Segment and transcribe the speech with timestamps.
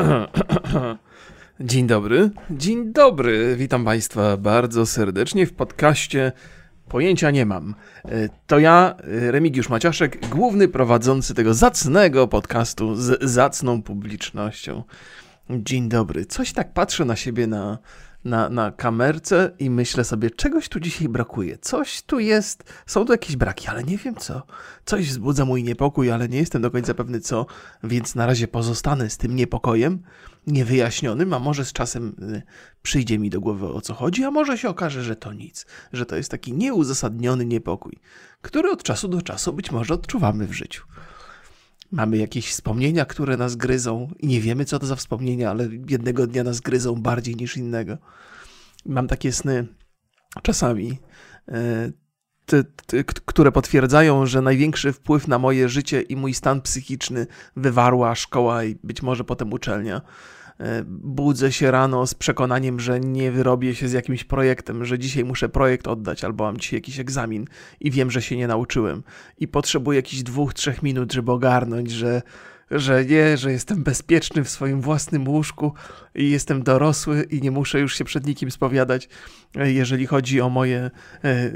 [1.60, 2.30] Dzień dobry.
[2.50, 3.56] Dzień dobry.
[3.56, 6.32] Witam Państwa bardzo serdecznie w podcaście
[6.88, 7.74] Pojęcia nie mam.
[8.04, 14.82] E, to ja, e, Remigiusz Maciaszek, główny prowadzący tego zacnego podcastu z zacną publicznością.
[15.50, 16.26] Dzień dobry.
[16.26, 17.78] Coś tak patrzę na siebie na,
[18.24, 21.58] na, na kamerce i myślę sobie, czegoś tu dzisiaj brakuje.
[21.58, 24.42] Coś tu jest, są tu jakieś braki, ale nie wiem co.
[24.84, 27.46] Coś wzbudza mój niepokój, ale nie jestem do końca pewny co,
[27.84, 30.02] więc na razie pozostanę z tym niepokojem
[30.46, 32.42] niewyjaśnionym, a może z czasem y,
[32.82, 36.06] przyjdzie mi do głowy o co chodzi, a może się okaże, że to nic, że
[36.06, 37.98] to jest taki nieuzasadniony niepokój,
[38.42, 40.84] który od czasu do czasu być może odczuwamy w życiu.
[41.92, 46.26] Mamy jakieś wspomnienia, które nas gryzą i nie wiemy, co to za wspomnienia, ale jednego
[46.26, 47.98] dnia nas gryzą bardziej niż innego.
[48.86, 49.66] Mam takie sny
[50.42, 50.98] czasami,
[51.48, 51.90] e,
[52.46, 57.26] te, te, które potwierdzają, że największy wpływ na moje życie i mój stan psychiczny
[57.56, 60.00] wywarła szkoła i być może potem uczelnia.
[60.60, 65.24] E, budzę się rano z przekonaniem, że nie wyrobię się z jakimś projektem, że dzisiaj
[65.24, 67.44] muszę projekt oddać albo mam dzisiaj jakiś egzamin
[67.80, 69.02] i wiem, że się nie nauczyłem
[69.38, 72.22] i potrzebuję jakichś dwóch, trzech minut, żeby ogarnąć, że,
[72.70, 75.72] że nie, że jestem bezpieczny w swoim własnym łóżku
[76.14, 79.08] i jestem dorosły i nie muszę już się przed nikim spowiadać,
[79.56, 80.90] e, jeżeli chodzi o moje
[81.24, 81.52] e,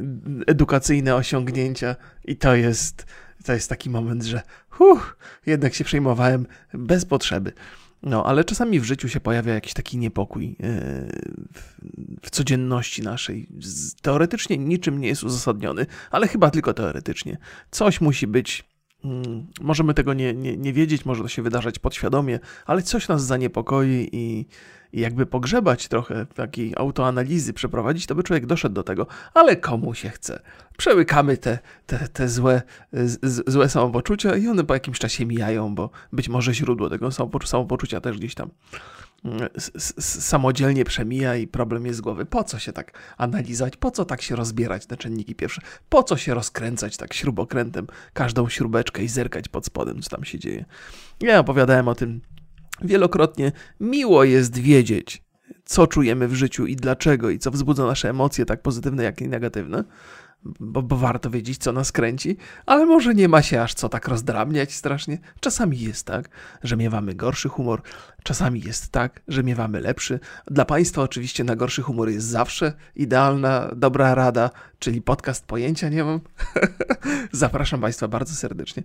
[0.46, 3.06] edukacyjne osiągnięcia i to jest,
[3.44, 7.52] to jest taki moment, że huh, jednak się przejmowałem bez potrzeby.
[8.04, 10.56] No, ale czasami w życiu się pojawia jakiś taki niepokój e,
[12.22, 13.48] w codzienności naszej.
[14.02, 17.38] Teoretycznie niczym nie jest uzasadniony, ale chyba tylko teoretycznie.
[17.70, 18.64] Coś musi być.
[19.04, 23.24] Mm, możemy tego nie, nie, nie wiedzieć, może to się wydarzać podświadomie, ale coś nas
[23.24, 24.46] zaniepokoi i,
[24.94, 29.94] i jakby pogrzebać trochę takiej autoanalizy, przeprowadzić, to by człowiek doszedł do tego, ale komu
[29.94, 30.42] się chce.
[30.76, 35.90] Przełykamy te, te, te złe, z, złe samopoczucia i one po jakimś czasie mijają, bo
[36.12, 37.10] być może źródło tego
[37.44, 38.50] samopoczucia też gdzieś tam
[39.24, 39.48] mm,
[40.00, 42.26] samodzielnie przemija i problem jest z głowy.
[42.26, 43.76] Po co się tak analizować?
[43.76, 45.60] Po co tak się rozbierać na czynniki pierwsze?
[45.88, 50.38] Po co się rozkręcać tak śrubokrętem każdą śrubeczkę i zerkać pod spodem, co tam się
[50.38, 50.64] dzieje?
[51.20, 52.20] Ja opowiadałem o tym
[52.82, 53.52] wielokrotnie.
[53.80, 55.22] Miło jest wiedzieć,
[55.64, 59.28] co czujemy w życiu i dlaczego, i co wzbudza nasze emocje, tak pozytywne, jak i
[59.28, 59.84] negatywne
[60.44, 64.08] bo, bo, warto wiedzieć, co nas kręci, ale może nie ma się aż co tak
[64.08, 65.18] rozdrabniać strasznie.
[65.40, 66.28] Czasami jest tak,
[66.62, 67.82] że miewamy gorszy humor,
[68.22, 70.20] czasami jest tak, że miewamy lepszy.
[70.46, 76.04] Dla Państwa oczywiście na gorszy humor jest zawsze idealna, dobra rada, czyli podcast pojęcia nie
[76.04, 76.20] mam.
[77.32, 78.82] Zapraszam Państwa bardzo serdecznie.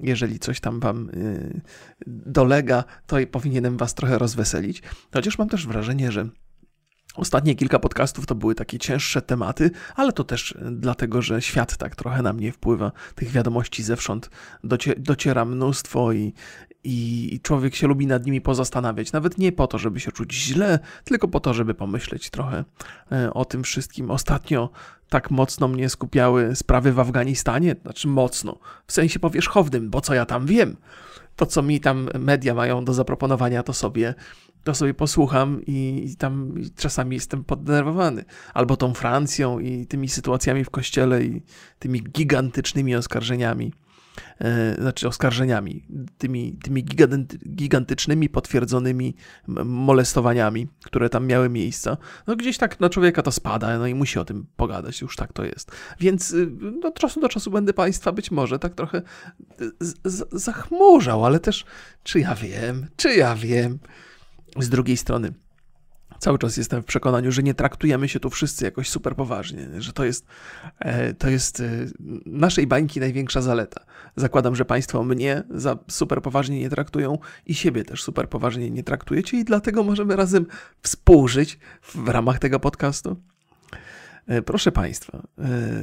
[0.00, 1.60] Jeżeli coś tam Wam yy,
[2.06, 4.82] dolega, to powinienem Was trochę rozweselić.
[5.14, 6.28] Chociaż mam też wrażenie, że
[7.16, 11.96] Ostatnie kilka podcastów to były takie cięższe tematy, ale to też dlatego, że świat tak
[11.96, 12.92] trochę na mnie wpływa.
[13.14, 14.30] Tych wiadomości zewsząd
[14.96, 16.34] dociera mnóstwo i,
[16.84, 19.12] i człowiek się lubi nad nimi pozastanawiać.
[19.12, 22.64] Nawet nie po to, żeby się czuć źle, tylko po to, żeby pomyśleć trochę
[23.12, 24.10] e, o tym wszystkim.
[24.10, 24.70] Ostatnio
[25.08, 30.26] tak mocno mnie skupiały sprawy w Afganistanie, znaczy mocno, w sensie powierzchownym, bo co ja
[30.26, 30.76] tam wiem
[31.36, 34.14] to, co mi tam media mają do zaproponowania, to sobie,
[34.64, 38.24] to sobie posłucham i, i tam czasami jestem poddenerwowany.
[38.54, 41.42] Albo tą Francją i tymi sytuacjami w kościele i
[41.78, 43.72] tymi gigantycznymi oskarżeniami
[44.40, 45.86] E, znaczy oskarżeniami,
[46.18, 46.84] tymi, tymi
[47.54, 49.14] gigantycznymi, potwierdzonymi
[49.64, 51.96] molestowaniami, które tam miały miejsce,
[52.26, 55.32] no gdzieś tak na człowieka to spada, no i musi o tym pogadać, już tak
[55.32, 55.70] to jest.
[56.00, 56.46] Więc y,
[56.80, 59.02] do czasu do czasu będę Państwa być może tak trochę
[60.32, 61.64] zachmurzał, ale też
[62.02, 63.78] czy ja wiem, czy ja wiem.
[64.58, 65.32] Z drugiej strony,
[66.18, 69.92] cały czas jestem w przekonaniu, że nie traktujemy się tu wszyscy jakoś super poważnie, że
[69.92, 70.26] to jest,
[70.78, 71.64] e, to jest e,
[72.26, 73.84] naszej bańki największa zaleta.
[74.16, 78.82] Zakładam, że Państwo mnie za super poważnie nie traktują i siebie też super poważnie nie
[78.82, 80.46] traktujecie i dlatego możemy razem
[80.82, 81.58] współżyć
[81.94, 83.16] w ramach tego podcastu.
[84.26, 85.42] E, proszę Państwa, e,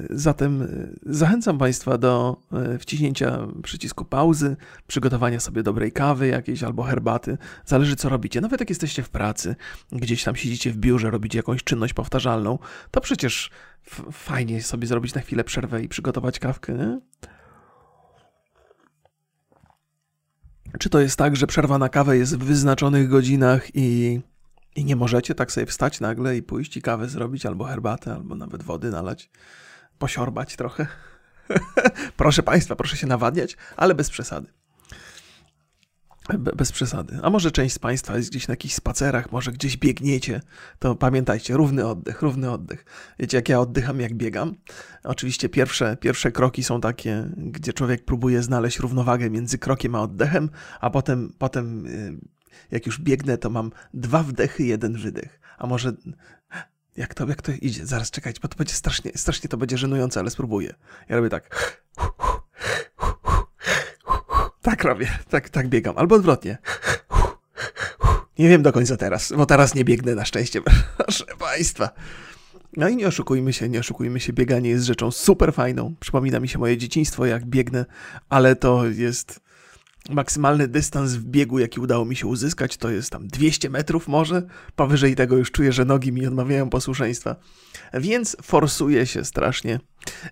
[0.10, 0.68] zatem e,
[1.06, 2.42] zachęcam Państwa do
[2.80, 4.58] wciśnięcia przycisku pauzy,
[4.88, 7.38] przygotowania sobie dobrej kawy jakiejś albo herbaty.
[7.66, 8.42] Zależy co robicie.
[8.42, 9.56] Nawet jak jesteście w pracy,
[9.92, 12.60] gdzieś tam siedzicie w biurze, robicie jakąś czynność powtarzalną,
[12.92, 13.52] to przecież
[14.12, 16.74] fajnie sobie zrobić na chwilę przerwę i przygotować kawkę.
[16.74, 17.00] Nie?
[20.80, 24.20] Czy to jest tak, że przerwa na kawę jest w wyznaczonych godzinach i
[24.80, 28.36] i nie możecie tak sobie wstać nagle i pójść i kawę zrobić, albo herbatę, albo
[28.36, 29.30] nawet wody nalać,
[29.98, 30.88] posiorbać trochę.
[32.18, 34.48] proszę Państwa, proszę się nawadniać, ale bez przesady.
[36.38, 37.20] Be bez przesady.
[37.24, 40.42] A może część z Państwa jest gdzieś na jakichś spacerach, może gdzieś biegniecie,
[40.80, 42.86] to pamiętajcie, równy oddech, równy oddech.
[43.20, 44.56] Wiecie, jak ja oddycham, jak biegam?
[45.04, 50.50] Oczywiście pierwsze, pierwsze kroki są takie, gdzie człowiek próbuje znaleźć równowagę między krokiem a oddechem,
[50.82, 52.18] a potem, potem y,
[52.72, 55.40] jak już biegnę, to mam dwa wdechy, jeden wydech.
[55.58, 55.94] A może
[56.98, 57.86] jak to, jak to idzie?
[57.86, 60.74] Zaraz czekać, bo to będzie strasznie, strasznie to będzie żenujące, ale spróbuję.
[61.10, 61.80] Ja robię tak.
[64.62, 65.98] Tak robię, tak, tak biegam.
[65.98, 66.58] Albo odwrotnie.
[68.40, 70.62] Nie wiem do końca teraz, bo teraz nie biegnę na szczęście,
[70.98, 71.90] proszę Państwa.
[72.78, 75.96] No i nie oszukujmy się, nie oszukujmy się, bieganie jest rzeczą super fajną.
[76.00, 77.86] Przypomina mi się moje dzieciństwo, jak biegnę,
[78.30, 79.40] ale to jest
[80.10, 84.44] maksymalny dystans w biegu, jaki udało mi się uzyskać, to jest tam 200 metrów może.
[84.76, 87.36] Powyżej tego już czuję, że nogi mi odmawiają posłuszeństwa.
[87.94, 89.80] Więc forsuję się strasznie.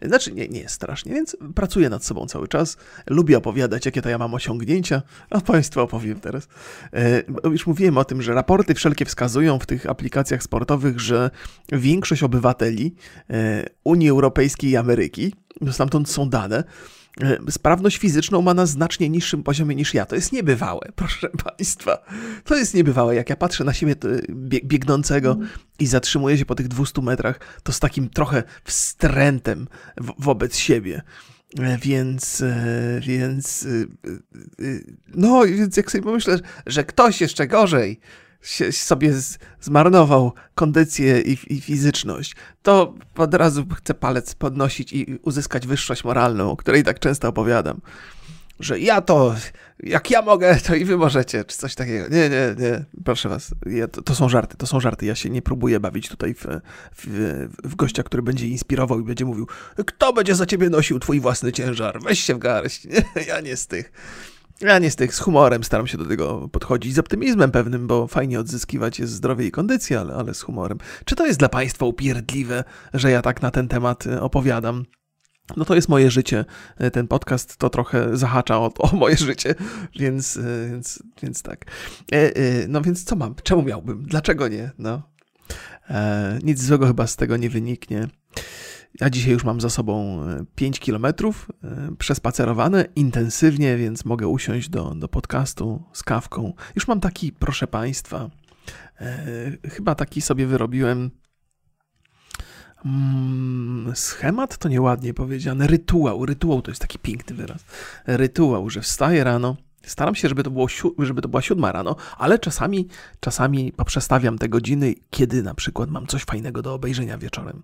[0.01, 2.77] Znaczy, nie, nie strasznie, więc pracuję nad sobą cały czas.
[3.09, 5.01] Lubię opowiadać, jakie to ja mam osiągnięcia.
[5.29, 6.47] A Państwu opowiem teraz.
[6.93, 11.31] E, już mówiłem o tym, że raporty wszelkie wskazują w tych aplikacjach sportowych, że
[11.71, 12.95] większość obywateli
[13.29, 15.33] e, Unii Europejskiej i Ameryki,
[15.71, 16.63] stamtąd są dane,
[17.49, 20.05] sprawność fizyczną ma na znacznie niższym poziomie niż ja.
[20.05, 22.05] To jest niebywałe, proszę Państwa.
[22.43, 23.15] To jest niebywałe.
[23.15, 23.95] Jak ja patrzę na siebie
[24.63, 25.37] biegnącego
[25.79, 29.67] i zatrzymuję się po tych 200 metrach, to z takim trochę wstrętem
[30.17, 31.01] wobec siebie.
[31.59, 33.67] E, więc, e, więc,
[35.07, 37.99] no, więc jak sobie pomyślę, że ktoś jeszcze gorzej
[38.47, 39.13] się, sobie
[39.61, 46.51] zmarnował kondycję i, i, fizyczność, to od razu chcę palec podnosić i uzyskać wyższość moralną,
[46.51, 47.81] o której tak często opowiadam.
[48.59, 49.35] Że ja to,
[49.79, 52.07] jak ja mogę, to i wy możecie, czy coś takiego.
[52.07, 53.51] Nie, nie, nie, proszę was.
[53.65, 55.05] Ja, to, to, są żarty, to są żarty.
[55.05, 56.45] Ja się nie próbuję bawić tutaj w,
[56.97, 59.47] w, w gościa, który będzie inspirował i będzie mówił,
[59.85, 62.01] kto będzie za ciebie nosił twój własny ciężar?
[62.01, 62.85] Weź się w garść.
[63.15, 63.91] Nie, ja nie z tych.
[64.61, 68.07] Ja nie z tych, z humorem staram się do tego podchodzić, z optymizmem pewnym, bo
[68.07, 70.77] fajnie odzyskiwać jest zdrowie i kondycję, ale, ale z humorem.
[71.05, 72.63] Czy to jest dla Państwa upierdliwe,
[72.93, 74.85] że ja tak na ten temat e, opowiadam?
[75.57, 76.45] No to jest moje życie.
[76.77, 79.55] E, ten podcast to trochę zahacza o, o moje życie,
[79.99, 81.65] więc, e, więc, więc tak.
[82.67, 83.35] No więc co mam?
[83.43, 84.03] Czemu miałbym?
[84.03, 84.71] Dlaczego nie?
[84.79, 85.01] No.
[86.43, 88.07] Nic złego chyba z tego nie wyniknie.
[89.01, 90.21] Ja dzisiaj już mam za sobą
[90.55, 96.53] 5 e, kilometrów e, przespacerowane intensywnie, więc mogę usiąść do, do podcastu z kawką.
[96.75, 98.29] Już mam taki, proszę Państwa,
[99.01, 101.11] e, chyba taki sobie wyrobiłem
[102.85, 106.25] mm, schemat, to nieładnie powiedziane, rytuał.
[106.25, 107.65] Rytuał to jest taki piękny wyraz.
[108.07, 110.67] Rytuał, że wstaję rano, Staram się, żeby to, było
[110.99, 112.87] żeby to była siódma rano, ale czasami,
[113.19, 117.63] czasami poprzestawiam te godziny, kiedy na przykład mam coś fajnego do obejrzenia wieczorem.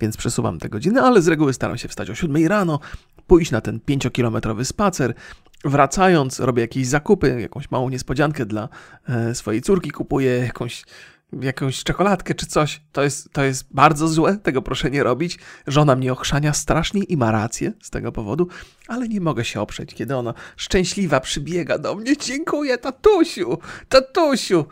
[0.00, 2.80] Więc przesuwam te godziny, ale z reguły staram się wstać o siódmej rano,
[3.26, 5.14] pójść na ten pięciokilometrowy spacer,
[5.64, 8.68] Wracając, robię jakieś zakupy, jakąś małą niespodziankę dla
[9.08, 10.84] e, swojej córki, kupuję jakąś
[11.32, 15.38] jakąś czekoladkę czy coś, to jest, to jest bardzo złe, tego proszę nie robić.
[15.66, 18.48] Żona mnie ochrzania strasznie i ma rację z tego powodu,
[18.88, 22.16] ale nie mogę się oprzeć, kiedy ona szczęśliwa przybiega do mnie.
[22.16, 24.64] Dziękuję, tatusiu, tatusiu.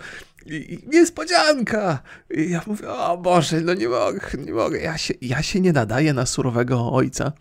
[0.87, 1.99] Niespodzianka!
[2.31, 4.81] I ja mówię, o Boże, no nie mogę, nie mogę.
[4.81, 7.33] Ja się, ja się nie nadaję na surowego ojca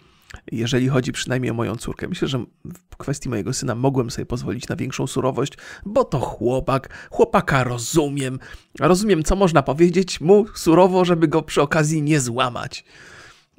[0.51, 2.07] jeżeli chodzi przynajmniej o moją córkę.
[2.07, 5.53] Myślę, że w kwestii mojego syna mogłem sobie pozwolić na większą surowość,
[5.85, 8.39] bo to chłopak, chłopaka rozumiem.
[8.79, 12.83] Rozumiem, co można powiedzieć mu surowo, żeby go przy okazji nie złamać.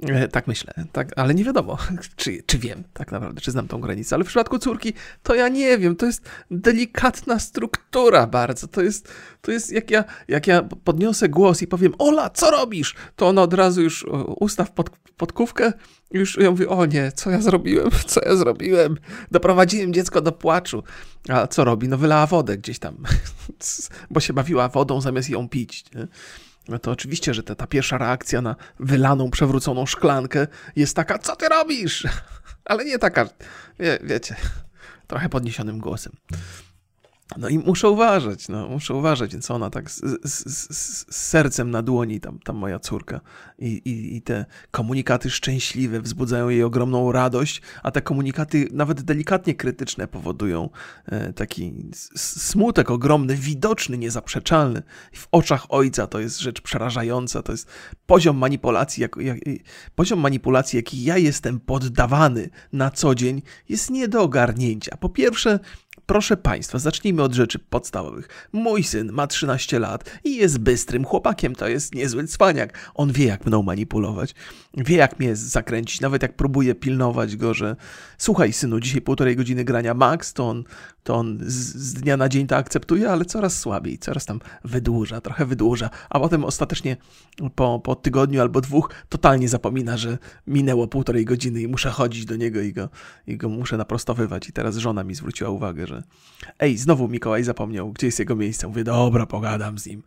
[0.02, 1.78] E, tak myślę, tak, ale nie wiadomo,
[2.16, 4.16] czy, czy wiem tak naprawdę, czy znam tą granicę.
[4.16, 4.92] Ale w przypadku córki,
[5.22, 8.68] to ja nie wiem, to jest delikatna struktura bardzo.
[8.68, 12.94] To jest, to jest jak, ja, jak ja podniosę głos i powiem, Ola, co robisz?
[13.16, 14.06] To ona od razu już
[14.40, 15.72] ustaw pod, podkówkę
[16.10, 18.96] już ja mówię, o nie, co ja zrobiłem, co ja zrobiłem?
[19.30, 20.82] Doprowadziłem dziecko do płaczu.
[21.28, 21.88] A co robi?
[21.88, 22.96] No wylała wodę gdzieś tam,
[24.10, 25.84] bo się bawiła wodą zamiast ją pić.
[25.94, 26.08] Nie?
[26.68, 30.46] no to oczywiście, że ta, ta pierwsza reakcja na wylaną, przewróconą szklankę
[30.76, 32.06] jest taka, co ty robisz?
[32.64, 33.28] Ale nie taka,
[33.78, 34.36] wie, wiecie,
[35.06, 36.12] trochę podniesionym głosem.
[37.37, 40.44] No i muszę uważać, no muszę uważać, więc ona tak z, z,
[40.76, 43.20] z, sercem na dłoni, tam, tam moja córka
[43.58, 49.54] I, i, i te komunikaty szczęśliwe wzbudzają jej ogromną radość, a te komunikaty nawet delikatnie
[49.54, 50.70] krytyczne powodują
[51.06, 51.75] e, taki
[52.16, 54.82] smutek ogromny, widoczny, niezaprzeczalny.
[55.12, 57.68] W oczach ojca to jest rzecz przerażająca, to jest
[58.06, 59.38] poziom manipulacji, jak, jak,
[59.94, 64.97] poziom manipulacji, jaki ja jestem poddawany na co dzień, jest nie do ogarnięcia.
[64.97, 65.58] Po pierwsze,
[66.08, 68.48] Proszę Państwa, zacznijmy od rzeczy podstawowych.
[68.52, 72.92] Mój syn ma 13 lat i jest bystrym chłopakiem, to jest niezły cwaniak.
[72.94, 74.34] On wie, jak mną manipulować,
[74.76, 77.76] wie, jak mnie zakręcić, nawet jak próbuję pilnować go, że
[78.18, 80.64] słuchaj, synu, dzisiaj półtorej godziny grania max, to on
[81.08, 85.20] to on z, z dnia na dzień to akceptuje, ale coraz słabiej, coraz tam wydłuża,
[85.20, 86.96] trochę wydłuża, a potem ostatecznie
[87.54, 92.36] po, po tygodniu albo dwóch totalnie zapomina, że minęło półtorej godziny i muszę chodzić do
[92.36, 92.88] niego i go,
[93.26, 94.48] i go muszę naprostowywać.
[94.48, 96.02] I teraz żona mi zwróciła uwagę, że
[96.58, 98.68] ej, znowu Mikołaj zapomniał, gdzie jest jego miejsce.
[98.68, 100.02] Mówię, dobra, pogadam z nim.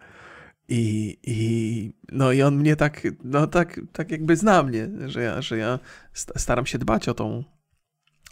[0.70, 5.42] I, i, no i on mnie tak, no tak, tak jakby zna mnie, że ja,
[5.42, 5.80] że ja
[6.14, 7.44] staram się dbać o tą,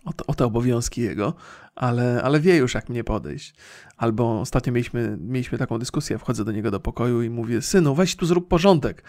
[0.06, 1.34] o, to, o te obowiązki jego,
[1.76, 3.54] ale, ale wie już, jak mnie podejść.
[3.98, 8.16] Albo ostatnio mieliśmy, mieliśmy taką dyskusję, wchodzę do niego do pokoju i mówię, synu, weź
[8.16, 9.04] tu zrób porządek.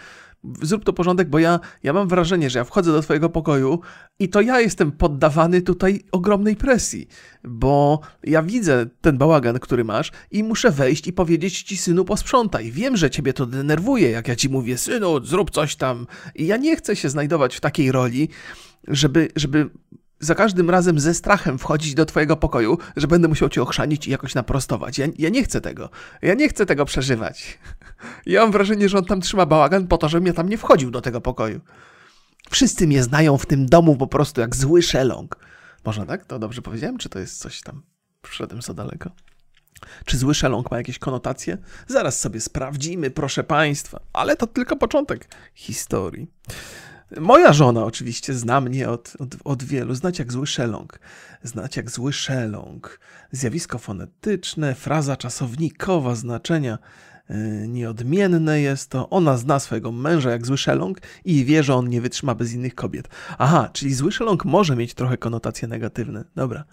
[0.61, 3.79] Zrób to porządek, bo ja, ja mam wrażenie, że ja wchodzę do twojego pokoju
[4.19, 7.07] i to ja jestem poddawany tutaj ogromnej presji,
[7.43, 12.71] bo ja widzę ten bałagan, który masz i muszę wejść i powiedzieć ci, synu, posprzątaj.
[12.71, 16.07] Wiem, że ciebie to denerwuje, jak ja ci mówię, synu, zrób coś tam.
[16.35, 18.29] I ja nie chcę się znajdować w takiej roli,
[18.87, 19.69] żeby, żeby
[20.21, 24.11] za każdym razem ze strachem wchodzić do twojego pokoju, że będę musiał cię ochrzanić i
[24.11, 24.97] jakoś naprostować.
[24.97, 25.89] Ja, ja nie chcę tego.
[26.21, 27.59] Ja nie chcę tego przeżywać.
[28.25, 30.91] Ja mam wrażenie, że on tam trzyma bałagan po to, żebym ja tam nie wchodził
[30.91, 31.61] do tego pokoju.
[32.49, 35.35] Wszyscy mnie znają w tym domu po prostu jak zły szeląg.
[35.85, 36.25] Można tak?
[36.25, 36.97] To dobrze powiedziałem?
[36.97, 37.81] Czy to jest coś tam?
[38.21, 39.11] Przyszedłem za daleko.
[40.05, 41.57] Czy zły szeląg ma jakieś konotacje?
[41.87, 43.99] Zaraz sobie sprawdzimy, proszę Państwa.
[44.13, 46.27] Ale to tylko początek historii.
[47.19, 49.95] Moja żona oczywiście zna mnie od, od, od wielu.
[49.95, 50.99] Znać jak zły szeląg.
[51.43, 52.99] Znać jak zły szeląg.
[53.31, 56.77] Zjawisko fonetyczne, fraza czasownikowa, znaczenia
[57.29, 59.09] yy, nieodmienne jest to.
[59.09, 62.75] Ona zna swojego męża jak zły szeląg i wie, że on nie wytrzyma bez innych
[62.75, 63.09] kobiet.
[63.37, 66.23] Aha, czyli zły szeląg może mieć trochę konotacje negatywne.
[66.35, 66.63] Dobra.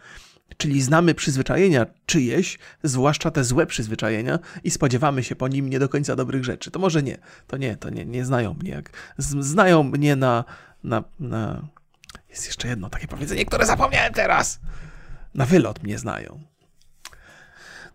[0.56, 5.88] Czyli znamy przyzwyczajenia czyjeś, zwłaszcza te złe przyzwyczajenia, i spodziewamy się po nim nie do
[5.88, 6.70] końca dobrych rzeczy.
[6.70, 8.90] To może nie, to nie, to nie, nie znają mnie jak.
[9.18, 10.44] Znają mnie na,
[10.84, 11.68] na, na.
[12.30, 14.60] Jest jeszcze jedno takie powiedzenie, które zapomniałem teraz.
[15.34, 16.40] Na wylot mnie znają.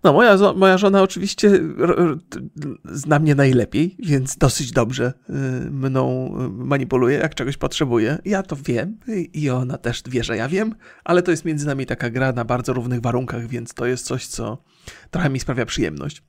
[0.03, 1.59] No, moja, moja żona oczywiście
[2.85, 5.33] zna mnie najlepiej, więc dosyć dobrze y,
[5.71, 8.17] mną y, manipuluje, jak czegoś potrzebuje.
[8.25, 8.97] Ja to wiem
[9.33, 12.45] i ona też wie, że ja wiem, ale to jest między nami taka gra na
[12.45, 14.63] bardzo równych warunkach, więc to jest coś, co
[15.11, 16.23] trochę mi sprawia przyjemność.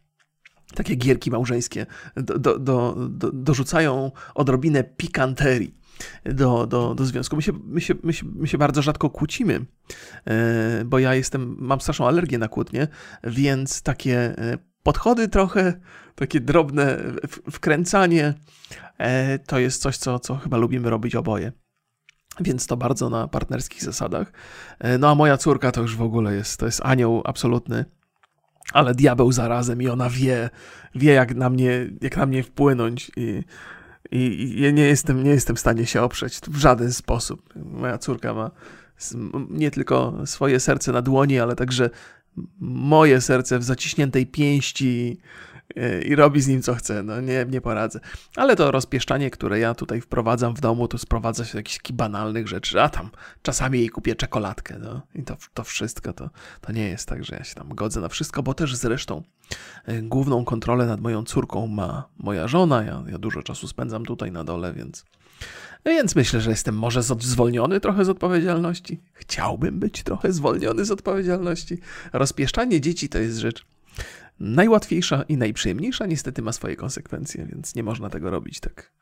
[0.74, 2.94] Takie gierki małżeńskie do, do, do,
[3.32, 5.83] dorzucają odrobinę pikanterii
[6.24, 7.36] do, do, do związku.
[7.36, 9.66] My się, my, się, my, się, my się bardzo rzadko kłócimy,
[10.26, 12.88] e, bo ja jestem, mam straszną alergię na kłótnie,
[13.24, 15.80] więc takie e, podchody trochę,
[16.14, 16.98] takie drobne
[17.50, 18.34] wkręcanie,
[18.98, 21.52] e, to jest coś, co, co chyba lubimy robić oboje.
[22.40, 24.32] Więc to bardzo na partnerskich zasadach.
[24.98, 27.84] No a moja córka to już w ogóle jest, to jest anioł absolutny
[28.72, 30.50] ale diabeł zarazem i ona wie,
[30.94, 33.42] wie jak na mnie, jak na mnie wpłynąć i
[34.10, 37.54] i ja nie jestem, nie jestem w stanie się oprzeć w żaden sposób.
[37.56, 38.50] Moja córka ma
[39.50, 41.90] nie tylko swoje serce na dłoni, ale także
[42.60, 45.18] moje serce w zaciśniętej pięści
[46.04, 47.02] i robi z nim co chce.
[47.02, 48.00] No nie, nie poradzę.
[48.36, 52.48] Ale to rozpieszczanie, które ja tutaj wprowadzam w domu, to sprowadza się do jakichś banalnych
[52.48, 52.82] rzeczy.
[52.82, 53.10] A tam
[53.42, 54.78] czasami jej kupię czekoladkę.
[54.78, 55.00] No.
[55.14, 58.08] I to, to wszystko to, to nie jest tak, że ja się tam godzę na
[58.08, 59.22] wszystko, bo też zresztą
[59.88, 62.82] y, główną kontrolę nad moją córką ma moja żona.
[62.82, 65.04] Ja, ja dużo czasu spędzam tutaj na dole, więc.
[65.86, 69.00] Więc myślę, że jestem może zwolniony trochę z odpowiedzialności.
[69.12, 71.78] Chciałbym być trochę zwolniony z odpowiedzialności.
[72.12, 73.66] Rozpieszczanie dzieci to jest rzecz
[74.40, 78.92] najłatwiejsza i najprzyjemniejsza niestety ma swoje konsekwencje, więc nie można tego robić tak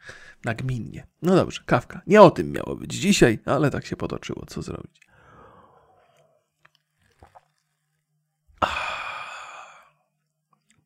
[0.44, 1.06] nagminnie.
[1.22, 2.02] No dobrze, kawka.
[2.06, 4.46] Nie o tym miało być dzisiaj, ale tak się potoczyło.
[4.46, 5.02] Co zrobić?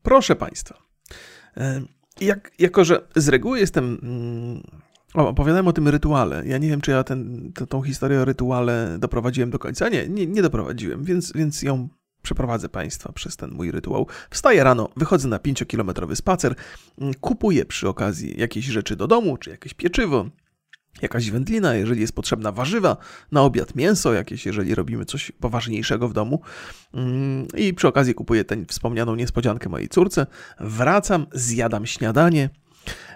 [0.03, 0.83] Proszę Państwa,
[2.21, 3.99] jak, jako że z reguły jestem.
[4.03, 4.63] Mm,
[5.15, 6.43] opowiadałem o tym rytuale.
[6.47, 9.89] Ja nie wiem, czy ja ten, tą historię o rytuale doprowadziłem do końca.
[9.89, 11.89] Nie, nie, nie doprowadziłem, więc, więc ją
[12.27, 14.07] przeprowadzę Państwa przez ten mój rytuał.
[14.31, 16.55] Wstaję rano, wychodzę na 5-kilometrowy spacer,
[17.01, 20.27] mm, kupuję przy okazji jakieś rzeczy do domu, czy jakieś pieczywo,
[21.03, 22.97] jakaś wędlina, jeżeli jest potrzebna warzywa,
[23.33, 26.41] na obiad mięso jakieś, jeżeli robimy coś poważniejszego w domu.
[26.95, 30.27] Mm, I przy okazji kupuję tę wspomnianą niespodziankę mojej córce.
[30.61, 32.51] Wracam, zjadam śniadanie,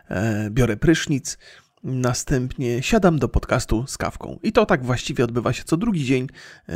[0.09, 1.39] e, biorę prysznic,
[1.85, 4.39] Następnie siadam do podcastu z kawką.
[4.43, 6.27] I to tak właściwie odbywa się co drugi dzień.
[6.69, 6.75] E,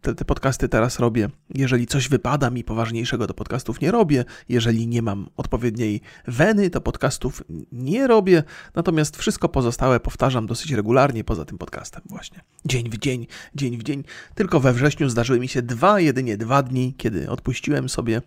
[0.00, 1.28] te, te, podcasty teraz robię.
[1.54, 4.24] Jeżeli coś wypada mi poważniejszego, do podcastów nie robię.
[4.48, 8.42] Jeżeli nie mam odpowiedniej weny, to podcastów nie robię.
[8.74, 12.40] Natomiast wszystko pozostałe powtarzam dosyć regularnie poza tym podcastem właśnie.
[12.64, 14.04] Dzień w dzień, dzień w dzień.
[14.34, 18.22] Tylko we wrześniu zdarzyły mi się dwa, jedynie dwa dni, kiedy odpuściłem sobie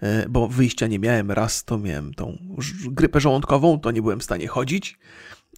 [0.00, 1.30] e, bo wyjścia nie miałem.
[1.30, 2.38] Raz to miałem tą
[2.86, 4.98] grypę żołądkową, to nie byłem w stanie chodzić.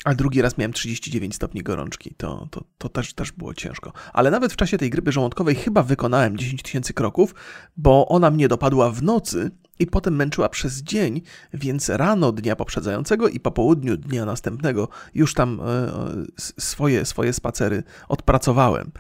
[0.05, 2.14] A drugi raz miałem 39 stopni gorączki.
[2.17, 3.93] To, to, to też, też było ciężko.
[4.12, 7.35] Ale nawet w czasie tej grypy żołądkowej chyba wykonałem 10 tysięcy kroków,
[7.76, 11.23] bo ona mnie dopadła w nocy i potem męczyła przez dzień,
[11.55, 15.93] więc rano dnia poprzedzającego i po południu dnia następnego już tam e,
[16.38, 18.90] swoje, swoje spacery odpracowałem.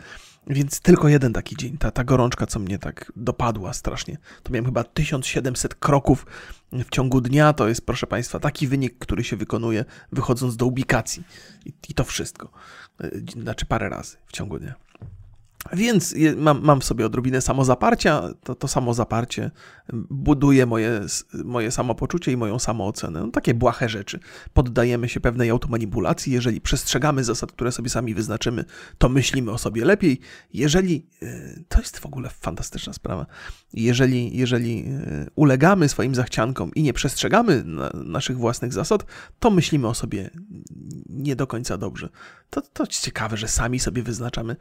[0.48, 4.18] Więc tylko jeden taki dzień, ta, ta gorączka, co mnie tak dopadła strasznie.
[4.42, 6.26] To miałem chyba 1700 kroków
[6.72, 7.52] w ciągu dnia.
[7.52, 11.24] To jest, proszę Państwa, taki wynik, który się wykonuje wychodząc do ubikacji.
[11.66, 12.50] I, i to wszystko.
[13.00, 13.10] E,
[13.42, 14.74] znaczy parę razy w ciągu dnia.
[15.72, 18.22] Więc mam, mam w sobie odrobinę samozaparcia.
[18.44, 19.50] To, to samozaparcie
[20.10, 21.00] buduje moje,
[21.44, 23.20] moje samopoczucie i moją samoocenę.
[23.20, 24.20] No, takie błahe rzeczy.
[24.52, 26.32] Poddajemy się pewnej automanipulacji.
[26.32, 28.64] Jeżeli przestrzegamy zasad, które sobie sami wyznaczymy,
[28.98, 30.20] to myślimy o sobie lepiej.
[30.54, 33.26] Jeżeli, e, to jest w ogóle fantastyczna sprawa,
[33.72, 39.04] jeżeli, jeżeli e, ulegamy swoim zachciankom i nie przestrzegamy na, naszych własnych zasad,
[39.38, 40.30] to myślimy o sobie
[41.08, 42.08] nie do końca dobrze.
[42.50, 44.56] To, to ciekawe, że sami sobie wyznaczamy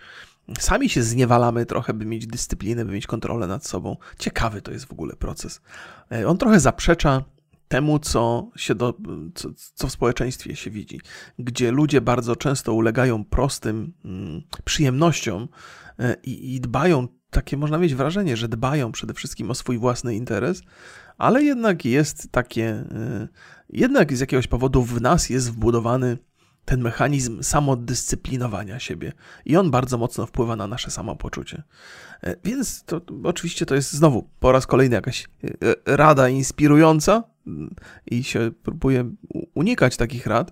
[0.60, 3.98] Sami się zniewalamy trochę, by mieć dyscyplinę, by mieć kontrolę nad sobą.
[4.20, 5.62] Ciekawy to jest w ogóle proces.
[6.12, 7.24] E, on trochę zaprzecza
[7.68, 8.94] temu, co, się do,
[9.36, 11.02] co, co w społeczeństwie się widzi,
[11.40, 15.48] gdzie ludzie bardzo często ulegają prostym mm, przyjemnościom
[16.00, 20.16] e, i, i dbają, takie można mieć wrażenie, że dbają przede wszystkim o swój własny
[20.16, 20.62] interes,
[21.18, 23.28] ale jednak jest takie, e,
[23.70, 26.18] jednak z jakiegoś powodu w nas jest wbudowany
[26.68, 29.14] ten mechanizm samodyscyplinowania siebie
[29.46, 31.64] i on bardzo mocno wpływa na nasze samopoczucie.
[32.24, 37.76] E, więc to oczywiście to jest znowu po raz kolejny jakaś e, rada inspirująca mm,
[38.06, 39.12] i się próbuje
[39.54, 40.52] unikać takich rad,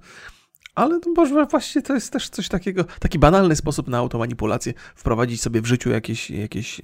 [0.75, 5.61] ale może właśnie to jest też coś takiego, taki banalny sposób na automanipulację, wprowadzić sobie
[5.61, 6.83] w życiu jakieś, jakieś e,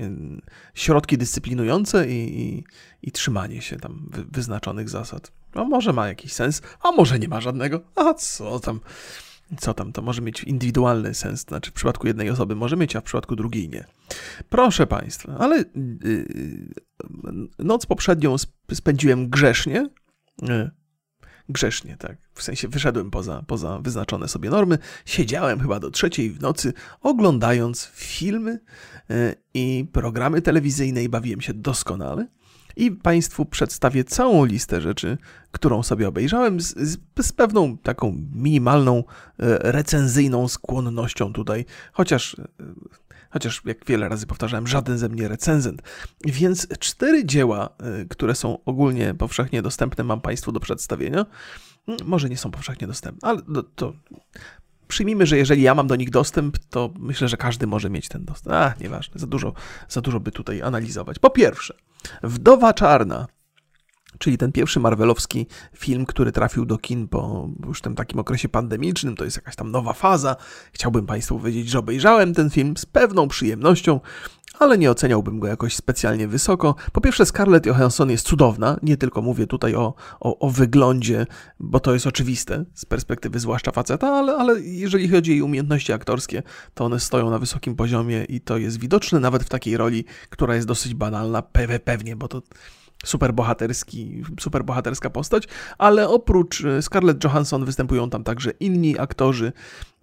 [0.73, 2.63] środki dyscyplinujące i, i,
[3.01, 5.40] i trzymanie się tam wyznaczonych zasad.
[5.53, 7.81] A może ma jakiś sens, a może nie ma żadnego.
[7.95, 8.79] A co tam?
[9.59, 9.93] Co tam?
[9.93, 11.41] To może mieć indywidualny sens.
[11.41, 13.85] Znaczy, w przypadku jednej osoby może mieć, a w przypadku drugiej nie.
[14.49, 16.25] Proszę Państwa, ale yy,
[17.59, 18.35] noc poprzednią
[18.73, 19.89] spędziłem grzesznie.
[20.41, 20.71] Yy,
[21.49, 22.17] grzesznie, tak.
[22.33, 24.77] W sensie wyszedłem poza, poza wyznaczone sobie normy.
[25.05, 28.59] Siedziałem chyba do trzeciej w nocy, oglądając filmy
[29.09, 32.27] yy, i programy telewizyjne i bawiłem się doskonale
[32.81, 35.17] i Państwu przedstawię całą listę rzeczy,
[35.51, 39.03] którą sobie obejrzałem, z, z, z, pewną taką minimalną e,
[39.71, 42.47] recenzyjną skłonnością tutaj, chociaż, e,
[43.29, 45.81] chociaż jak wiele razy powtarzałem, żaden ze mnie recenzent.
[46.25, 51.25] Więc cztery dzieła, e, które są ogólnie powszechnie dostępne, mam Państwu do przedstawienia.
[52.05, 53.93] Może nie są powszechnie dostępne, ale to, to
[54.91, 58.25] przyjmijmy, że jeżeli ja mam do nich dostęp, to myślę, że każdy może mieć ten
[58.25, 58.55] dostęp.
[58.55, 59.53] A, nieważne, za dużo,
[59.89, 61.19] za dużo by tutaj analizować.
[61.19, 61.73] Po pierwsze,
[62.23, 63.27] Wdowa Czarna,
[64.19, 69.15] czyli ten pierwszy marvelowski film, który trafił do kin po już tym takim okresie pandemicznym,
[69.15, 70.35] to jest jakaś tam nowa faza.
[70.73, 73.99] Chciałbym Państwu powiedzieć, że obejrzałem ten film z pewną przyjemnością,
[74.61, 76.75] ale nie oceniałbym go jakoś specjalnie wysoko.
[76.91, 81.25] Po pierwsze, Scarlett Johansson jest cudowna, nie tylko mówię tutaj o, o, o wyglądzie,
[81.59, 85.93] bo to jest oczywiste z perspektywy zwłaszcza faceta, ale, ale jeżeli chodzi o jej umiejętności
[85.93, 86.43] aktorskie,
[86.73, 90.55] to one stoją na wysokim poziomie i to jest widoczne nawet w takiej roli, która
[90.55, 91.41] jest dosyć banalna,
[91.83, 92.41] pewnie, bo to
[93.05, 95.47] superbohaterski, superbohaterska postać,
[95.77, 99.53] ale oprócz e, Scarlett Johansson występują tam także inni aktorzy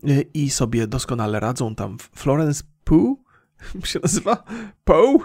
[0.05, 1.75] e, i sobie doskonale radzą.
[1.75, 3.28] Tam Florence Pugh,
[3.85, 4.45] się nazywa?
[4.85, 5.19] Poe?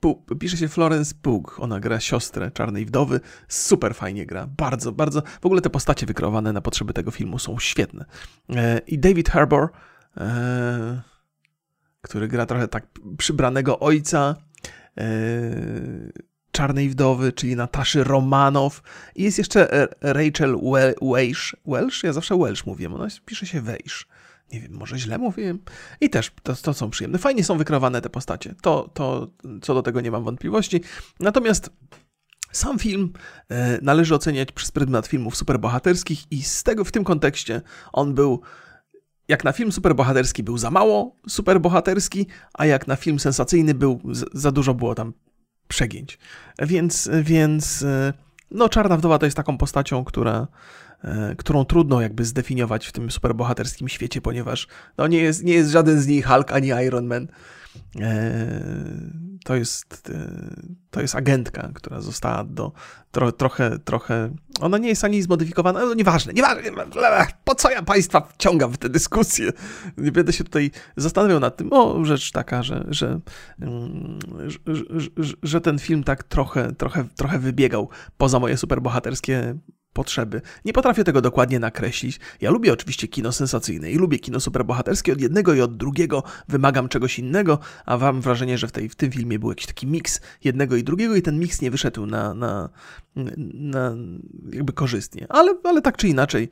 [0.00, 0.38] Pug?
[0.38, 1.56] Pisze się Florence Pug.
[1.60, 3.20] Ona gra siostrę Czarnej Wdowy.
[3.48, 4.46] Super fajnie gra.
[4.56, 5.22] Bardzo, bardzo.
[5.40, 8.04] W ogóle te postacie wykreowane na potrzeby tego filmu są świetne.
[8.56, 9.68] E, I David Harbour,
[10.16, 11.02] e,
[12.00, 12.86] który gra trochę tak
[13.18, 14.36] przybranego ojca
[14.98, 15.04] e,
[16.52, 18.82] Czarnej Wdowy, czyli Nataszy Romanow.
[19.14, 20.56] I jest jeszcze Rachel
[21.02, 21.56] Welsh.
[21.66, 22.02] Welsh?
[22.04, 22.94] Ja zawsze Welsh mówię.
[22.94, 24.06] Ona pisze się Welsh
[24.52, 25.58] nie wiem, może źle mówiłem.
[26.00, 27.18] I też to, to są przyjemne.
[27.18, 28.54] Fajnie są wykreowane te postacie.
[28.62, 29.30] To, to
[29.62, 30.80] co do tego nie mam wątpliwości.
[31.20, 31.70] Natomiast
[32.52, 33.12] sam film
[33.48, 37.62] e, należy oceniać przez pryzmat filmów superbohaterskich i z tego w tym kontekście
[37.92, 38.40] on był
[39.28, 44.00] jak na film superbohaterski był za mało superbohaterski, a jak na film sensacyjny był
[44.32, 45.12] za dużo było tam
[45.68, 46.18] przegięć.
[46.58, 48.12] Więc więc e,
[48.54, 50.46] no Czarna Wdowa to jest taką postacią, która
[51.04, 54.66] E, którą trudno jakby zdefiniować w tym superbohaterskim świecie, ponieważ
[54.98, 57.28] no nie, jest, nie jest żaden z nich Hulk ani Iron Man.
[58.00, 58.46] E,
[59.44, 60.56] to jest, e,
[60.90, 62.72] to jest agentka, która została do
[63.10, 64.30] tro, trochę, trochę.
[64.60, 66.70] Ona nie jest ani zmodyfikowana, no nieważne, nieważne.
[67.44, 69.50] Po co ja państwa wciągam w tę dyskusję?
[69.96, 71.72] Nie będę się tutaj zastanawiał nad tym.
[71.72, 73.20] O, rzecz taka, że, że,
[73.60, 74.18] mm,
[74.66, 74.82] że,
[75.16, 79.54] że, że ten film tak trochę, trochę, trochę wybiegał poza moje superbohaterskie
[79.92, 80.42] potrzeby.
[80.64, 82.20] Nie potrafię tego dokładnie nakreślić.
[82.40, 85.12] Ja lubię oczywiście kino sensacyjne i lubię kino superbohaterskie.
[85.12, 88.94] Od jednego i od drugiego wymagam czegoś innego, a mam wrażenie, że w, tej, w
[88.94, 92.34] tym filmie był jakiś taki miks jednego i drugiego i ten miks nie wyszedł na,
[92.34, 92.68] na,
[93.54, 93.94] na
[94.52, 95.26] jakby korzystnie.
[95.28, 96.48] Ale, ale tak czy inaczej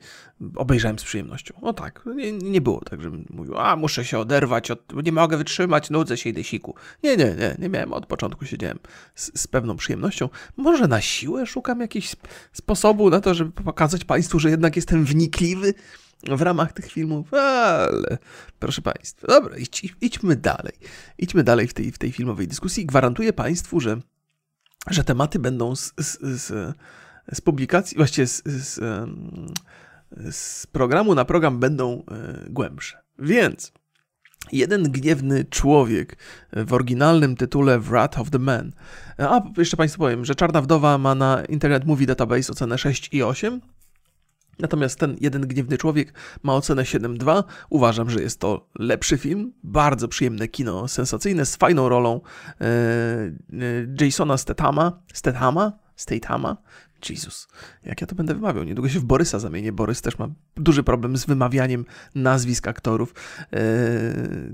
[0.55, 1.53] obejrzałem z przyjemnością.
[1.61, 5.37] O tak, nie, nie było tak, żebym mówił, a muszę się oderwać, od, nie mogę
[5.37, 6.75] wytrzymać, nudzę się, idę siku.
[7.03, 8.79] Nie, nie, nie, nie miałem, od początku siedziałem
[9.15, 10.29] z, z pewną przyjemnością.
[10.57, 12.15] Może na siłę szukam jakiegoś
[12.53, 15.73] sposobu na to, żeby pokazać Państwu, że jednak jestem wnikliwy
[16.23, 18.17] w ramach tych filmów, ale
[18.59, 20.73] proszę Państwa, dobra, idź, idźmy dalej.
[21.17, 22.85] Idźmy dalej w tej, w tej filmowej dyskusji.
[22.85, 23.97] Gwarantuję Państwu, że,
[24.89, 26.75] że tematy będą z, z, z,
[27.33, 28.79] z publikacji, właściwie z, z,
[30.31, 32.97] z programu na program będą e, głębsze.
[33.19, 33.71] Więc
[34.51, 36.17] Jeden gniewny człowiek
[36.53, 38.71] w oryginalnym tytule Wrath of the Man.
[39.17, 43.23] A jeszcze Państwu powiem, że Czarna Wdowa ma na Internet Movie Database ocenę 6 i
[43.23, 43.61] 8.
[44.61, 47.43] Natomiast ten jeden gniewny człowiek ma ocenę 7.2.
[47.69, 52.21] Uważam, że jest to lepszy film, bardzo przyjemne kino, sensacyjne, z fajną rolą
[52.61, 56.57] e, e, Jasona Stathama, Stathama, Stathama,
[57.09, 57.47] Jezus,
[57.83, 58.63] jak ja to będę wymawiał?
[58.63, 59.71] Niedługo się w Borysa zamienię.
[59.71, 61.85] Borys też ma duży problem z wymawianiem
[62.15, 63.13] nazwisk aktorów,
[63.53, 63.59] e,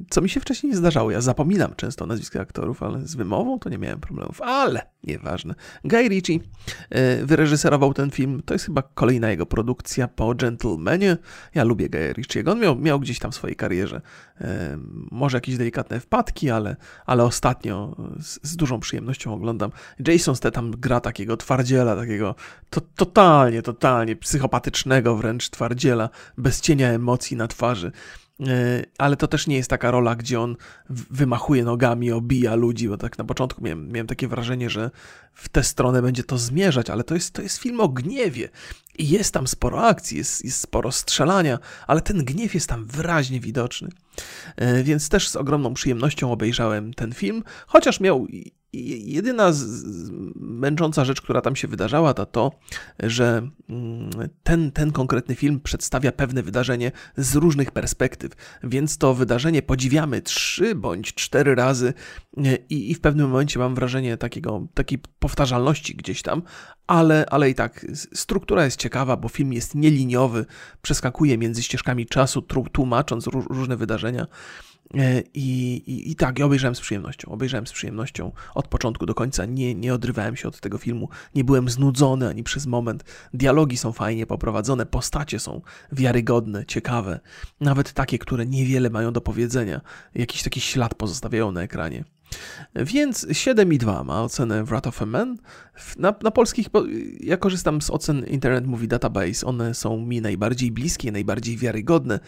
[0.10, 1.12] co mi się wcześniej nie zdarzało.
[1.12, 4.42] Ja zapominam często nazwiska aktorów, ale z wymową to nie miałem problemów.
[4.42, 5.56] Ale nieważne.
[5.84, 6.40] Guy Ritchie
[6.90, 8.42] e, wyreżyserował ten film.
[8.46, 11.18] To jest chyba kolejna jego produkcja po Gentlemanie.
[11.56, 12.52] Ja lubię Guy Ritchiego.
[12.52, 14.02] On miał, miał gdzieś tam w swojej karierze
[14.42, 14.78] e,
[15.12, 19.72] może jakieś delikatne wpadki, ale, ale ostatnio z, z dużą przyjemnością oglądam.
[20.08, 22.36] Jason Statham gra takiego twardziela, takiego
[22.70, 27.92] to, totalnie, totalnie psychopatycznego wręcz twardziela, bez cienia emocji na twarzy.
[28.40, 30.56] E, ale to też nie jest taka rola, gdzie on
[30.90, 34.92] wymachuje nogami, obija ludzi, bo tak na początku miałem, miałem takie wrażenie, że
[35.34, 38.50] w tę stronę będzie to zmierzać, ale to jest, to jest film o gniewie
[38.98, 43.40] i jest tam sporo akcji, jest, jest sporo strzelania, ale ten gniew jest tam wyraźnie
[43.40, 43.90] widoczny.
[44.56, 48.28] E, więc też z ogromną przyjemnością obejrzałem ten film, chociaż miał
[48.86, 52.52] jedyna z, z, męcząca rzecz, która tam się wydarzała, to to,
[53.00, 54.10] że mm,
[54.44, 58.32] ten, ten konkretny film przedstawia pewne wydarzenie z różnych perspektyw,
[58.64, 61.94] więc to wydarzenie podziwiamy trzy bądź cztery razy
[62.70, 66.42] i, i w pewnym momencie mam wrażenie takiego, takiej powtarzalności gdzieś tam,
[66.88, 70.46] ale, ale i tak struktura jest ciekawa, bo film jest nieliniowy,
[70.82, 74.28] przeskakuje między ścieżkami czasu, tłumacząc różne wydarzenia.
[74.94, 77.32] E, I, i, I, tak, ja obejrzałem z przyjemnością.
[77.32, 79.46] Obejrzałem z przyjemnością od początku do końca.
[79.46, 81.10] Nie, nie odrywałem się od tego filmu.
[81.36, 83.04] Nie byłem znudzony ani przez moment.
[83.34, 87.20] Dialogi są fajnie poprowadzone, postacie są wiarygodne, ciekawe.
[87.60, 89.82] Nawet takie, które niewiele mają do powiedzenia.
[90.16, 92.04] Jakiś taki ślad pozostawiają na ekranie.
[92.76, 95.38] Więc 7,2 ma ocenę Wrath of a Man.
[95.98, 96.68] Na, na polskich,
[97.20, 102.20] ja korzystam z ocen Internet Movie Database, one są mi najbardziej bliskie, najbardziej wiarygodne.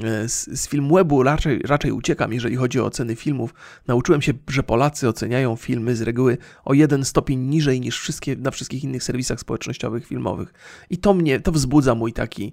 [0.00, 3.54] E, z, z Filmwebu raczej, raczej uciekam, jeżeli chodzi o oceny filmów.
[3.86, 8.50] Nauczyłem się, że Polacy oceniają filmy z reguły o jeden stopień niżej niż wszystkie, na
[8.50, 10.52] wszystkich innych serwisach społecznościowych filmowych.
[10.90, 12.52] I to mnie, to wzbudza mój taki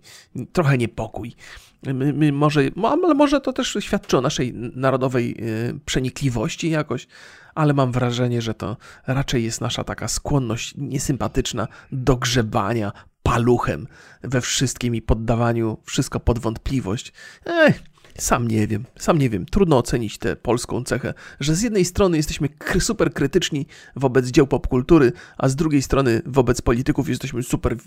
[0.54, 1.36] trochę niepokój.
[1.84, 7.08] My, my może, ale może to też świadczy o naszej narodowej y, przenikliwości jakoś,
[7.56, 12.92] ale mam wrażenie, że to raczej jest nasza taka skłonność niesympatyczna do grzebania
[13.24, 13.88] paluchem
[14.22, 17.14] we wszystkim i poddawaniu wszystko pod wątpliwość.
[17.46, 17.84] Ech,
[18.18, 19.46] sam nie wiem, sam nie wiem.
[19.46, 25.12] Trudno ocenić tę polską cechę, że z jednej strony jesteśmy super krytyczni wobec dzieł popkultury,
[25.38, 27.78] a z drugiej strony wobec polityków jesteśmy super,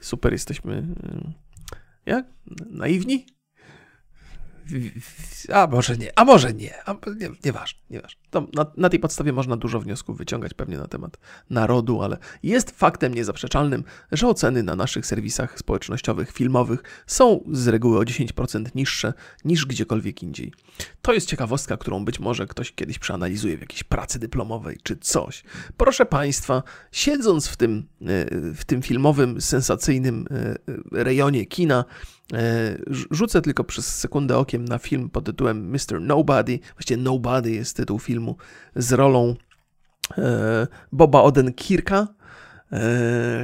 [0.00, 1.51] super jesteśmy y,
[2.06, 2.26] jak?
[2.70, 3.26] Naiwni?
[5.52, 8.21] A może nie, a może nie, a nie, nieważne, nieważne.
[8.32, 11.18] Na, na, tej podstawie można dużo wniosków wyciągać pewnie na temat
[11.50, 17.98] narodu, ale jest faktem niezaprzeczalnym, że oceny na naszych serwisach społecznościowych, filmowych są z reguły
[17.98, 19.12] o 10% niższe
[19.44, 20.52] niż gdziekolwiek indziej.
[21.02, 25.44] To jest ciekawostka, którą być może ktoś kiedyś przeanalizuje w jakiejś pracy dyplomowej czy coś.
[25.76, 28.06] Proszę Państwa, siedząc w tym, e,
[28.54, 30.56] w tym filmowym, sensacyjnym e,
[31.04, 31.84] rejonie kina,
[32.32, 32.78] e,
[33.10, 36.00] Rzucę tylko przez sekundę okiem na film pod tytułem Mr.
[36.00, 36.58] Nobody.
[36.74, 38.21] Właściwie Nobody jest tytuł filmu
[38.76, 39.34] z rolą
[40.92, 42.06] Boba Odenkirka,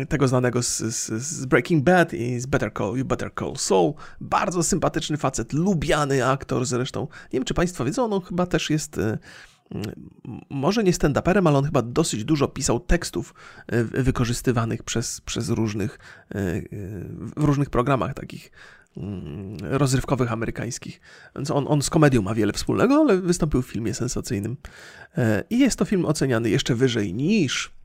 [0.08, 3.92] tego znanego z, z, z, Breaking Bad i z Better Call, You Better Call Saul.
[4.20, 7.00] Bardzo sympatyczny facet, lubiany aktor zresztą.
[7.00, 9.00] Nie wiem, czy Państwo wiedzą, on chyba też jest
[10.50, 13.34] może nie stand-uperem, ale on chyba dosyć dużo pisał tekstów
[13.82, 15.98] wykorzystywanych przez, przez różnych,
[17.36, 18.50] w różnych programach takich
[19.62, 21.00] rozrywkowych amerykańskich.
[21.36, 24.56] Więc on, on z komedią ma wiele wspólnego, ale wystąpił w filmie sensacyjnym.
[25.50, 27.78] I jest to film oceniany jeszcze wyżej niż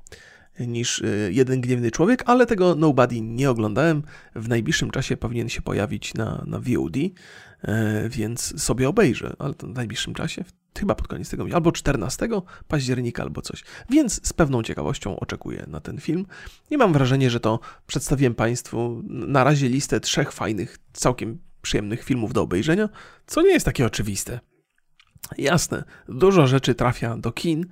[0.60, 4.04] niż e, Jeden Gniewny Człowiek, ale tego Nobody nie oglądałem.
[4.36, 6.98] W najbliższym czasie powinien się pojawić na, na VOD,
[7.62, 10.44] e, więc sobie obejrzę, ale to w najbliższym czasie,
[10.80, 12.30] chyba pod koniec tego, albo 14
[12.68, 13.64] października, albo coś.
[13.90, 16.26] Więc z pewną ciekawością oczekuję na ten film
[16.70, 22.34] i mam wrażenie, że to przedstawiłem Państwu na razie listę trzech fajnych, całkiem przyjemnych filmów
[22.34, 22.90] do obejrzenia,
[23.28, 24.40] co nie jest takie oczywiste.
[25.38, 27.66] Jasne, dużo rzeczy trafia do kin,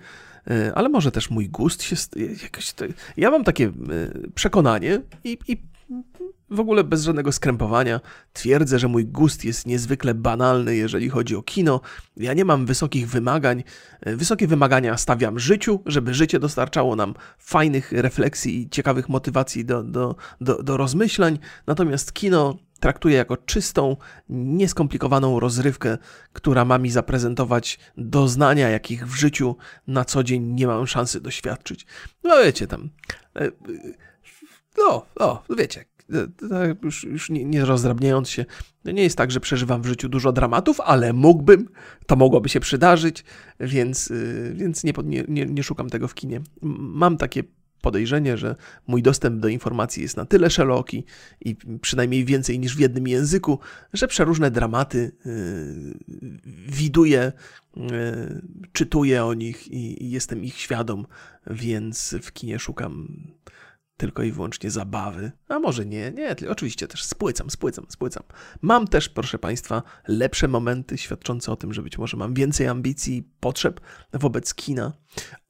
[0.48, 1.96] e, ale może też mój gust się.
[2.44, 2.74] Jakoś
[3.18, 3.72] ja mam takie e,
[4.36, 5.71] przekonanie i, i
[6.50, 8.00] w ogóle bez żadnego skrępowania
[8.34, 11.82] twierdzę, że mój gust jest niezwykle banalny, jeżeli chodzi o kino.
[12.18, 13.64] Ja nie mam wysokich wymagań.
[14.02, 19.84] E, wysokie wymagania stawiam życiu, żeby życie dostarczało nam fajnych refleksji i ciekawych motywacji do,
[19.84, 21.40] do, do, do rozmyślań.
[21.68, 23.98] Natomiast kino traktuję jako czystą,
[24.30, 25.98] nieskomplikowaną rozrywkę,
[26.34, 29.56] która ma mi zaprezentować doznania, jakich w życiu
[29.88, 31.86] na co dzień nie mam szansy doświadczyć.
[32.24, 32.90] No wiecie tam.
[34.78, 35.86] E, no, no, wiecie,
[36.52, 38.46] e, już, już nie, nie rozdrabniając się,
[38.86, 41.70] nie jest tak, że przeżywam w życiu dużo dramatów, ale mógłbym,
[42.06, 43.24] to mogłoby się przydarzyć,
[43.60, 44.94] więc, e, więc nie,
[45.28, 46.42] nie, nie szukam tego w kinie.
[46.62, 47.44] Mam takie
[47.82, 48.56] podejrzenie, że
[48.88, 51.06] mój dostęp do informacji jest na tyle szeroki
[51.42, 53.60] i przynajmniej więcej niż w jednym języku,
[53.94, 55.12] że przeróżne dramaty
[56.68, 57.32] widuję,
[58.72, 61.06] czytuję o nich i jestem ich świadom,
[61.48, 63.08] więc w kinie szukam
[64.02, 65.32] tylko i wyłącznie zabawy.
[65.48, 68.24] A może nie, nie, oczywiście też spłycam, spłycam, spłycam.
[68.62, 73.18] Mam też, proszę Państwa, lepsze momenty świadczące o tym, że być może mam więcej ambicji
[73.18, 73.82] i potrzeb
[74.14, 74.94] wobec kina,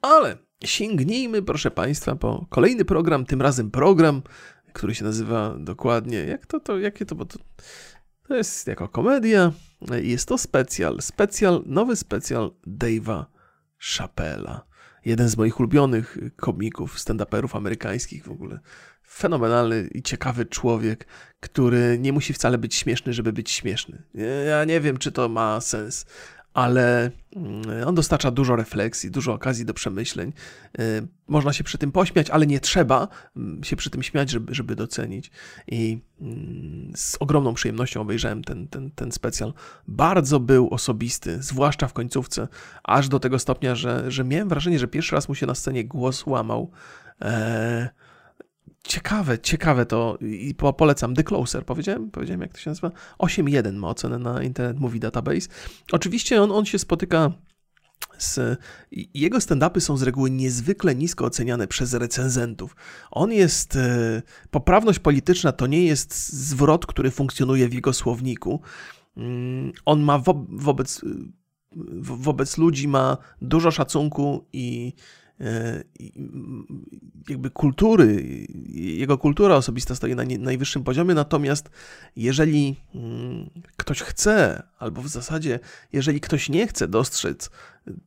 [0.01, 4.21] ale sięgnijmy, proszę Państwa, po kolejny program, tym razem program,
[4.73, 7.39] który się nazywa dokładnie, jak to, to jakie to, bo to,
[8.27, 9.51] to jest jako komedia,
[10.01, 13.25] jest to specjal, specjal, nowy specjal Dave'a
[13.79, 14.70] Chappella.
[15.05, 18.59] Jeden z moich ulubionych komików, stand-uperów amerykańskich w ogóle.
[19.07, 21.07] Fenomenalny i ciekawy człowiek,
[21.39, 24.03] który nie musi wcale być śmieszny, żeby być śmieszny.
[24.47, 26.05] Ja nie wiem, czy to ma sens,
[26.53, 30.33] ale mm, on dostarcza dużo refleksji, dużo okazji do przemyśleń.
[30.79, 34.55] Y, można się przy tym pośmiać, ale nie trzeba mm, się przy tym śmiać, żeby,
[34.55, 35.31] żeby docenić.
[35.67, 39.53] I mm, z ogromną przyjemnością obejrzałem ten, ten, ten specjal.
[39.87, 42.47] Bardzo był osobisty, zwłaszcza w końcówce,
[42.83, 45.85] aż do tego stopnia, że, że miałem wrażenie, że pierwszy raz mu się na scenie
[45.85, 46.71] głos łamał.
[47.21, 47.87] Eee,
[48.83, 51.15] Ciekawe, ciekawe to i polecam.
[51.15, 52.91] The Closer, powiedziałem, powiedziałem jak to się nazywa?
[53.19, 55.47] 8.1 ma ocenę na Internet Movie Database.
[55.91, 57.31] Oczywiście on, on się spotyka
[58.17, 58.59] z,
[59.13, 62.75] jego stand-upy są z reguły niezwykle nisko oceniane przez recenzentów.
[63.11, 68.61] On jest, e, poprawność polityczna to nie jest zwrot, który funkcjonuje w jego słowniku.
[69.17, 71.01] Mm, on ma wo, wobec,
[72.01, 75.20] wobec ludzi ma dużo szacunku i E,
[77.29, 78.23] jakby kultury,
[78.69, 81.69] jego kultura osobista stoi na najwyższym poziomie, natomiast
[82.15, 85.59] jeżeli mm, ktoś chce, albo w zasadzie
[85.93, 87.49] jeżeli ktoś nie chce dostrzec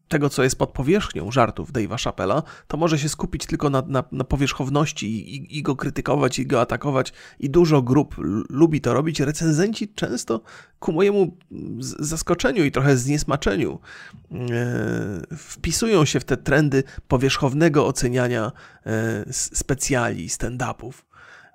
[0.09, 4.05] tego, co jest pod powierzchnią żartów Dave'a Chappella, to może się skupić tylko na, na,
[4.13, 7.13] na powierzchowności i, i, go krytykować, i go atakować.
[7.41, 8.15] I dużo grup
[8.51, 9.21] lubi to robić.
[9.21, 10.41] Recenzenci często
[10.79, 11.37] ku mojemu
[11.81, 13.79] zaskoczeniu i trochę zniesmaczeniu
[14.33, 14.37] e,
[15.37, 18.53] wpisują się w te trendy powierzchownego oceniania
[18.87, 20.93] e, specjali, stand-upów.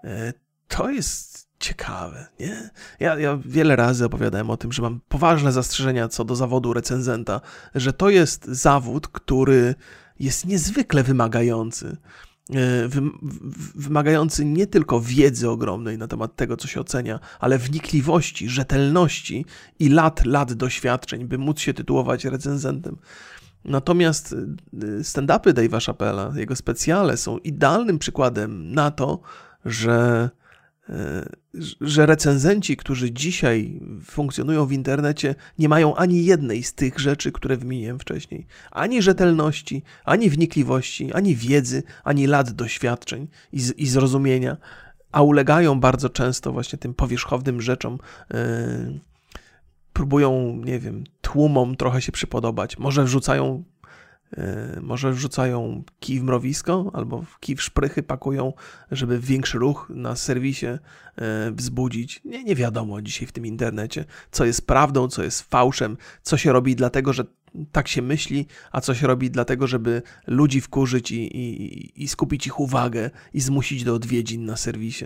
[0.04, 0.34] E,
[0.68, 2.70] to jest ciekawe, nie?
[3.00, 7.42] Ja, ja wiele razy opowiadałem o tym, że mam poważne zastrzeżenia co do zawodu recenzenta,
[7.76, 9.76] że to jest zawód, który
[10.20, 11.98] jest niezwykle wymagający.
[12.56, 12.90] E,
[13.76, 19.46] wymagający nie tylko wiedzy ogromnej na temat tego, co się ocenia, ale wnikliwości, rzetelności
[19.80, 22.98] i lat, lat doświadczeń, by móc się tytułować recenzentem.
[23.66, 29.20] Natomiast e, stand-upy Dave'a Chappella, jego specjale są idealnym przykładem na to,
[29.66, 30.30] że
[31.82, 37.58] że recenzenci, którzy dzisiaj funkcjonują w internecie, nie mają ani jednej z tych rzeczy, które
[37.58, 38.48] wymieniłem wcześniej.
[38.72, 44.58] Ani rzetelności, ani wnikliwości, ani wiedzy, ani lat doświadczeń i, i zrozumienia,
[45.12, 47.98] a ulegają bardzo często właśnie tym powierzchownym rzeczom.
[48.34, 49.00] Yy,
[49.94, 52.78] próbują, nie wiem, tłumom trochę się przypodobać.
[52.78, 53.64] Może wrzucają
[54.82, 58.54] może wrzucają kij w mrowisko albo kij w szprychy pakują,
[58.92, 60.80] żeby większy ruch na serwisie e,
[61.52, 62.22] wzbudzić.
[62.26, 66.52] Nie, nie wiadomo dzisiaj w tym internecie, co jest prawdą, co jest fałszem, co się
[66.52, 67.24] robi dlatego, że
[67.72, 72.48] tak się myśli, a co się robi dlatego, żeby ludzi wkurzyć i, i, i skupić
[72.48, 75.06] ich uwagę i zmusić do odwiedzin na serwisie.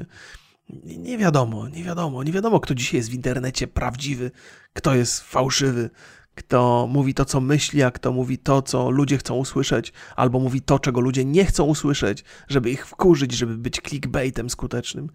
[0.83, 4.31] Nie wiadomo, nie wiadomo, nie wiadomo, kto dzisiaj jest w internecie prawdziwy,
[4.73, 5.89] kto jest fałszywy
[6.35, 10.61] kto mówi to, co myśli, a kto mówi to, co ludzie chcą usłyszeć, albo mówi
[10.61, 15.09] to, czego ludzie nie chcą usłyszeć, żeby ich wkurzyć, żeby być clickbaitem skutecznym.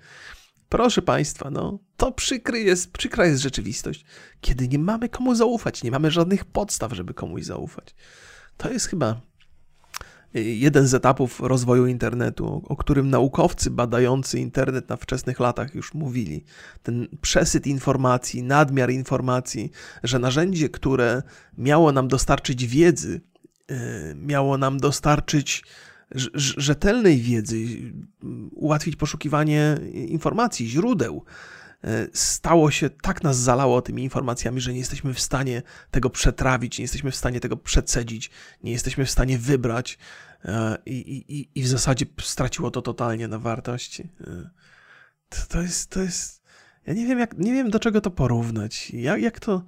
[0.69, 4.05] Proszę Państwa, no, to przykry jest, przykra jest rzeczywistość,
[4.41, 7.95] kiedy nie mamy komu zaufać, nie mamy żadnych podstaw, żeby komuś zaufać.
[8.57, 9.21] To jest chyba
[10.35, 16.45] jeden z etapów rozwoju internetu, o którym naukowcy badający internet na wczesnych latach już mówili.
[16.83, 19.71] Ten przesyt informacji, nadmiar informacji,
[20.03, 21.23] że narzędzie, które
[21.59, 23.21] miało nam dostarczyć wiedzy,
[23.69, 25.65] e, miało nam dostarczyć
[26.35, 27.57] rzetelnej wiedzy,
[28.53, 31.25] ułatwić poszukiwanie informacji, źródeł,
[32.13, 36.83] stało się, tak nas zalało tymi informacjami, że nie jesteśmy w stanie tego przetrawić, nie
[36.83, 38.31] jesteśmy w stanie tego przecedzić,
[38.63, 39.99] nie jesteśmy w stanie wybrać
[40.45, 44.09] e, i, i, i w zasadzie straciło to totalnie na wartości.
[44.21, 44.51] E,
[45.29, 46.43] to, to jest, to jest,
[46.87, 49.65] ja nie wiem, jak, nie wiem do czego to porównać, jak, jak to,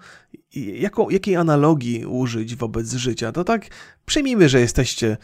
[0.54, 3.32] jaką, jakiej analogii użyć wobec życia.
[3.32, 3.66] To tak,
[4.06, 5.16] przyjmijmy, że jesteście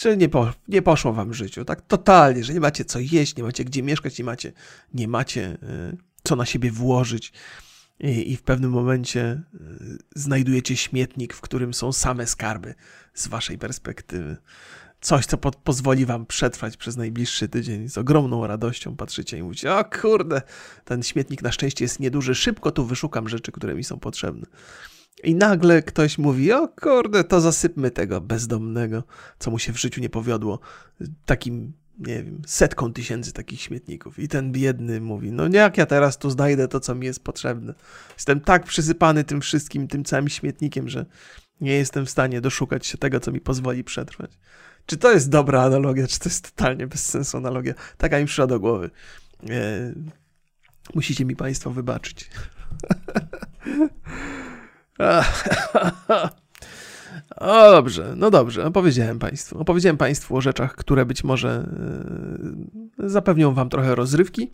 [0.00, 3.36] że nie, po, nie poszło wam w życiu, tak totalnie, że nie macie co jeść,
[3.36, 4.52] nie macie gdzie mieszkać, nie macie,
[4.94, 5.58] nie macie
[5.92, 7.32] y, co na siebie włożyć
[8.00, 12.74] i, i w pewnym momencie y, znajdujecie śmietnik, w którym są same skarby
[13.14, 14.36] z waszej perspektywy.
[15.00, 17.88] Coś, co po, pozwoli wam przetrwać przez najbliższy tydzień.
[17.88, 20.42] Z ogromną radością patrzycie i mówicie, o kurde,
[20.84, 24.46] ten śmietnik na szczęście jest nieduży, szybko tu wyszukam rzeczy, które mi są potrzebne.
[25.24, 29.04] I nagle ktoś mówi, o kurde, to zasypmy tego bezdomnego,
[29.38, 30.58] co mu się w życiu nie powiodło,
[31.26, 34.18] takim, nie wiem, setką tysięcy takich śmietników.
[34.18, 37.74] I ten biedny mówi, no jak ja teraz tu znajdę to, co mi jest potrzebne.
[38.14, 41.06] Jestem tak przysypany tym wszystkim, tym całym śmietnikiem, że
[41.60, 44.30] nie jestem w stanie doszukać się tego, co mi pozwoli przetrwać.
[44.86, 47.74] Czy to jest dobra analogia, czy to jest totalnie bez sensu analogia?
[47.96, 48.90] Taka mi przyszła do głowy.
[49.50, 49.92] E,
[50.94, 52.30] musicie mi Państwo wybaczyć.
[57.36, 59.58] O, dobrze, no dobrze, opowiedziałem Państwu.
[59.58, 61.68] Opowiedziałem Państwu o rzeczach, które być może
[62.98, 64.50] yy, zapewnią Wam trochę rozrywki.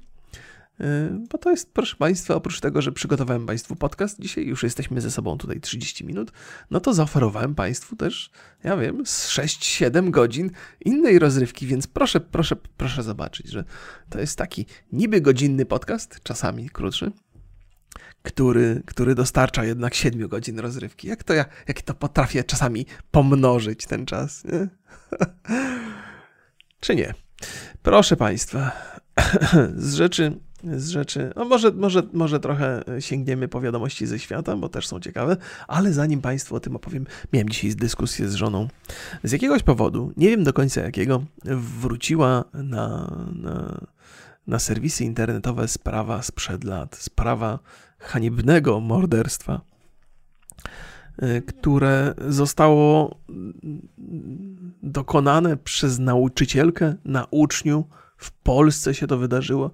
[0.78, 0.86] Yy,
[1.30, 5.10] bo to jest, proszę Państwa, oprócz tego, że przygotowałem Państwu podcast, dzisiaj już jesteśmy ze
[5.10, 6.32] sobą tutaj 30 minut,
[6.70, 8.30] no to zaoferowałem Państwu też,
[8.64, 10.50] ja wiem, z 6-7 godzin
[10.84, 13.64] innej rozrywki, więc proszę, proszę, proszę zobaczyć, że
[14.10, 17.12] to jest taki niby godzinny podcast, czasami krótszy,
[18.26, 21.08] który, który dostarcza jednak 7 godzin rozrywki.
[21.08, 24.68] Jak to ja, jak to potrafię czasami pomnożyć ten czas, nie?
[26.80, 27.14] Czy nie?
[27.82, 28.72] Proszę Państwa,
[29.76, 34.68] z rzeczy, z rzeczy, no może, może, może trochę sięgniemy po wiadomości ze świata, bo
[34.68, 35.36] też są ciekawe,
[35.68, 38.68] ale zanim Państwu o tym opowiem, miałem dzisiaj dyskusję z żoną.
[39.24, 41.24] Z jakiegoś powodu, nie wiem do końca jakiego,
[41.80, 43.80] wróciła na, na,
[44.46, 47.58] na serwisy internetowe sprawa sprzed lat, sprawa
[48.06, 49.60] haniebnego morderstwa,
[51.22, 53.16] y, które zostało
[54.82, 57.84] dokonane przez nauczycielkę na uczniu.
[58.16, 59.70] W Polsce się to wydarzyło.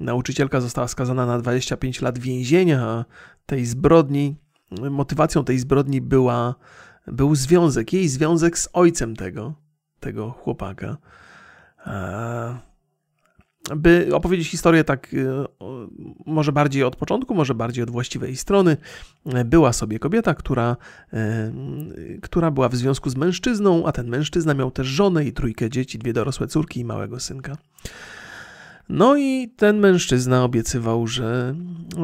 [0.00, 3.04] Nauczycielka została skazana na 25 lat więzienia, a
[3.46, 4.36] tej zbrodni,
[4.90, 6.54] motywacją tej zbrodni była,
[7.06, 9.54] był związek, jej związek z ojcem tego,
[10.00, 10.96] tego chłopaka
[13.76, 15.44] by opowiedzieć historię tak e,
[16.26, 18.76] może bardziej od początku, może bardziej od właściwej strony.
[19.44, 20.76] Była sobie kobieta, która,
[21.12, 21.52] e,
[22.22, 25.98] która była w związku z mężczyzną, a ten mężczyzna miał też żonę i trójkę dzieci,
[25.98, 27.56] dwie dorosłe córki i małego synka.
[28.88, 31.54] No i ten mężczyzna obiecywał, że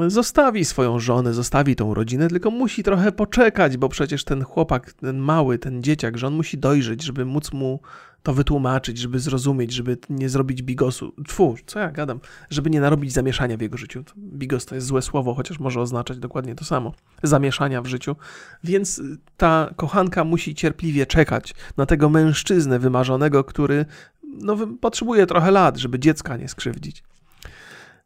[0.06, 5.18] zostawi swoją żonę, zostawi tą rodzinę, tylko musi trochę poczekać, bo przecież ten chłopak, ten
[5.18, 7.80] mały, ten dzieciak, że on musi dojrzeć, żeby móc mu
[8.22, 11.12] to wytłumaczyć, żeby zrozumieć, żeby nie zrobić bigosu.
[11.26, 12.20] Tfu, co ja gadam?
[12.50, 14.04] Żeby nie narobić zamieszania w jego życiu.
[14.16, 16.92] Bigos to jest złe słowo, chociaż może oznaczać dokładnie to samo.
[17.22, 18.16] Zamieszania w życiu.
[18.64, 19.02] Więc
[19.36, 23.86] ta kochanka musi cierpliwie czekać na tego mężczyznę wymarzonego, który
[24.28, 27.04] no, potrzebuje trochę lat, żeby dziecka nie skrzywdzić.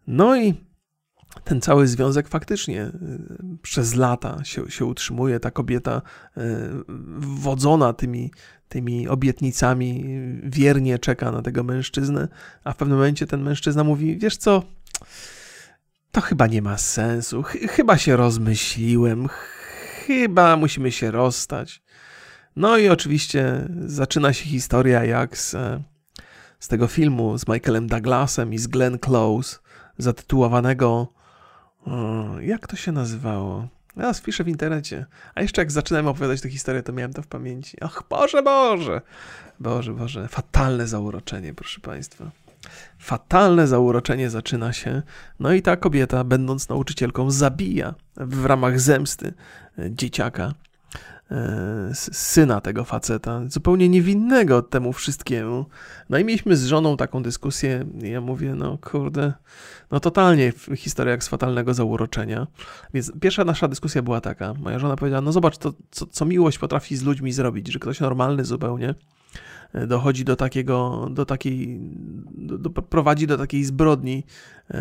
[0.06, 0.54] No i
[1.44, 2.92] ten cały związek faktycznie y,
[3.62, 5.40] przez lata się, się utrzymuje.
[5.40, 6.02] Ta kobieta
[6.37, 6.40] y,
[7.18, 8.30] wodzona tymi,
[8.68, 10.04] tymi obietnicami
[10.42, 12.28] wiernie czeka na tego mężczyznę,
[12.64, 14.62] a w pewnym momencie ten mężczyzna mówi: Wiesz co,
[16.12, 19.28] to chyba nie ma sensu, Ch chyba się rozmyśliłem,
[20.06, 21.82] chyba musimy się rozstać.
[22.56, 25.56] No i oczywiście zaczyna się historia jak z,
[26.62, 29.59] z tego filmu z Michaelem Douglasem i z Glenn Close,
[29.98, 31.09] zatytułowanego.
[32.40, 33.68] Jak to się nazywało?
[33.96, 35.07] Ja spiszę w internecie.
[35.35, 37.81] A jeszcze jak zaczynałem opowiadać tę historię, to miałem to w pamięci.
[37.81, 39.00] Och, Boże, Boże!
[39.60, 40.29] Boże, Boże.
[40.29, 42.31] Fatalne zauroczenie, proszę Państwa.
[42.98, 45.02] fatalne zauroczenie zaczyna się.
[45.40, 49.35] No i ta kobieta, będąc nauczycielką, zabija w ramach zemsty
[49.90, 50.71] dzieciaka E,
[52.12, 55.66] syna tego faceta, zupełnie niewinnego temu wszystkiemu.
[56.10, 57.85] No i mieliśmy z żoną taką dyskusję.
[58.02, 59.33] Ja mówię, no kurde,
[59.90, 62.46] no totalnie historia jak z fatalnego zauroczenia.
[62.94, 64.54] Więc pierwsza nasza dyskusja była taka.
[64.54, 68.00] Moja żona powiedziała, no zobacz, to, co, co miłość potrafi z ludźmi zrobić, że ktoś
[68.00, 68.94] normalny zupełnie
[69.75, 71.81] dochodzi do takiego, do takiej,
[72.35, 74.25] do, do, prowadzi do takiej zbrodni,
[74.70, 74.75] e,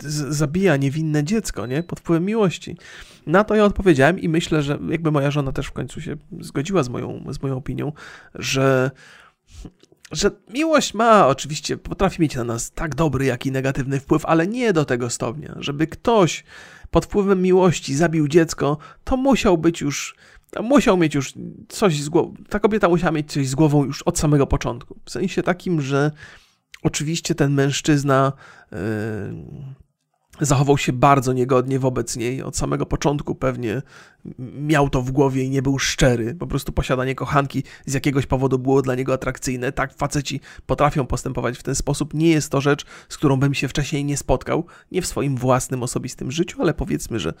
[0.00, 1.82] z, zabija niewinne dziecko, nie?
[1.82, 2.76] Pod wpływem miłości.
[3.26, 6.82] Na to ja odpowiedziałem i myślę, że jakby moja żona też w końcu się zgodziła
[6.82, 7.92] z moją, z moją opinią,
[8.34, 8.90] że
[10.12, 14.46] że miłość ma oczywiście, potrafi mieć na nas tak dobry, jak i negatywny wpływ, ale
[14.46, 15.54] nie do tego stopnia.
[15.58, 16.44] Żeby ktoś
[16.90, 20.14] pod wpływem miłości zabił dziecko, to musiał być już
[20.62, 21.34] musiał mieć już
[21.68, 25.00] coś z głową, ta kobieta musiała mieć coś z głową już od samego początku.
[25.04, 26.10] W sensie takim, że
[26.82, 28.32] oczywiście ten mężczyzna
[28.72, 28.78] yy,
[30.40, 32.42] zachował się bardzo niegodnie wobec niej.
[32.42, 33.82] Od samego początku pewnie
[34.38, 36.34] miał to w głowie i nie był szczery.
[36.34, 39.72] Po prostu posiadanie kochanki z jakiegoś powodu było dla niego atrakcyjne.
[39.72, 42.14] Tak, faceci potrafią postępować w ten sposób.
[42.14, 44.66] Nie jest to rzecz, z którą bym się wcześniej nie spotkał.
[44.92, 47.34] Nie w swoim własnym, osobistym życiu, ale powiedzmy, że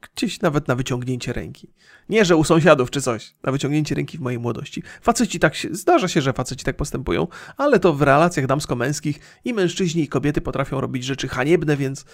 [0.00, 1.68] gdzieś nawet na wyciągnięcie ręki.
[2.08, 4.82] Nie, że u sąsiadów czy coś, na wyciągnięcie ręki w mojej młodości.
[5.00, 7.26] Faceci tak się, zdarza się, że faceci tak postępują,
[7.56, 12.04] ale to w relacjach damsko-męskich i mężczyźni i kobiety potrafią robić rzeczy haniebne, więc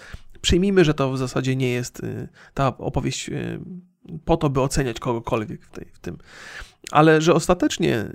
[0.41, 3.59] przyjmijmy, że to w zasadzie nie jest y, ta opowieść y,
[4.25, 6.17] po to, by oceniać kogokolwiek w, tej, w tym.
[6.91, 8.05] Ale że ostatecznie,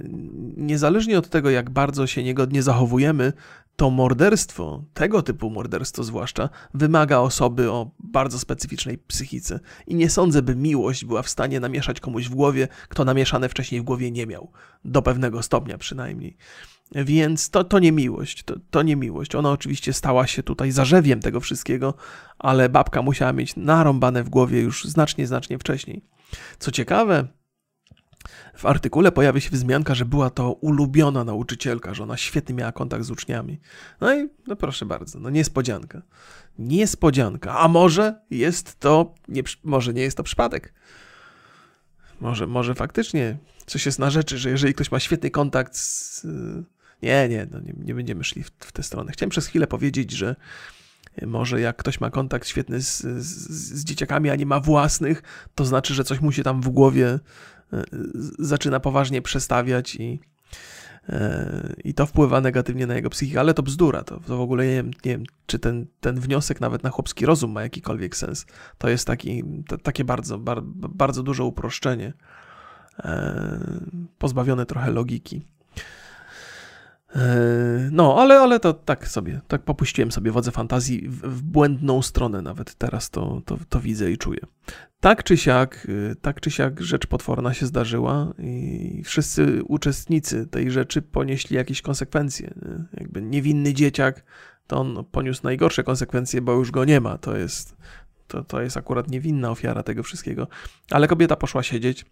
[0.57, 3.33] niezależnie od tego, jak bardzo się niegodnie zachowujemy,
[3.79, 9.61] to morderstwo, tego typu morderstwo zwłaszcza, wymaga osoby o bardzo specyficznej psychice.
[9.87, 13.81] I nie sądzę, by miłość była w stanie namieszać komuś w głowie, kto namieszane wcześniej
[13.81, 14.51] w głowie nie miał.
[14.85, 16.37] Do pewnego stopnia przynajmniej.
[16.93, 19.35] Więc to, to nie miłość, to, to nie miłość.
[19.35, 21.95] Ona oczywiście stała się tutaj zarzewiem tego wszystkiego,
[22.39, 26.03] ale babka musiała mieć narąbane w głowie już znacznie, znacznie wcześniej.
[26.59, 27.27] Co ciekawe,
[28.59, 33.05] w artykule pojawia się wzmianka, że była to ulubiona nauczycielka, że ona świetnie miała kontakt
[33.05, 33.61] z uczniami.
[34.01, 36.03] No i no proszę bardzo, no niespodzianka.
[36.59, 37.59] Niespodzianka.
[37.59, 40.75] A może jest to, nie, może nie jest to przypadek.
[42.21, 43.37] Może, może faktycznie
[43.67, 46.27] coś jest na rzeczy, że jeżeli ktoś ma świetny kontakt z...
[47.03, 49.13] Nie, nie, no nie, nie będziemy szli w, w tę stronę.
[49.13, 50.37] Chciałem przez chwilę powiedzieć, że
[51.27, 55.23] może jak ktoś ma kontakt świetny z, z, z, dzieciakami, a nie ma własnych,
[55.55, 57.19] to znaczy, że coś mu się tam w głowie
[58.39, 60.21] zaczyna poważnie przestawiać i,
[61.09, 64.67] e, i to wpływa negatywnie na jego psychikę, ale to bzdura, to, to w ogóle
[64.67, 68.47] nie wiem, nie wiem, czy ten, ten wniosek nawet na chłopski rozum ma jakikolwiek sens.
[68.79, 72.13] To jest taki, to, takie bardzo, bar, bardzo duże uproszczenie,
[72.99, 73.61] e,
[74.19, 75.43] pozbawione trochę logiki.
[77.17, 82.03] E, no, ale, ale to tak sobie, tak popuściłem sobie wodze fantazji w, w błędną
[82.03, 84.41] stronę nawet teraz to, to, to widzę i czuję.
[85.01, 90.71] Tak czy siak, y, tak czy siak rzecz potworna się zdarzyła i wszyscy uczestnicy tej
[90.71, 92.55] rzeczy ponieśli jakieś konsekwencje.
[93.01, 94.25] Jakby niewinny dzieciak,
[94.67, 97.19] to on poniósł najgorsze konsekwencje, bo już go nie ma.
[97.19, 97.77] To jest,
[98.27, 100.49] to, to jest akurat niewinna ofiara tego wszystkiego.
[100.91, 102.07] Ale kobieta poszła siedzieć,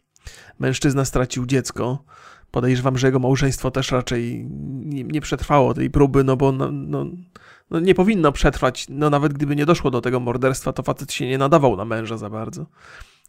[0.59, 2.05] mężczyzna stracił dziecko,
[2.51, 4.47] podejrzewam, że jego małżeństwo też raczej
[4.85, 7.07] nie, nie przetrwało tej próby, no bo no, no,
[7.71, 8.87] no, nie powinno przetrwać.
[8.89, 12.17] No nawet gdyby nie doszło do tego morderstwa, to facet się nie nadawał na męża
[12.17, 12.67] za bardzo.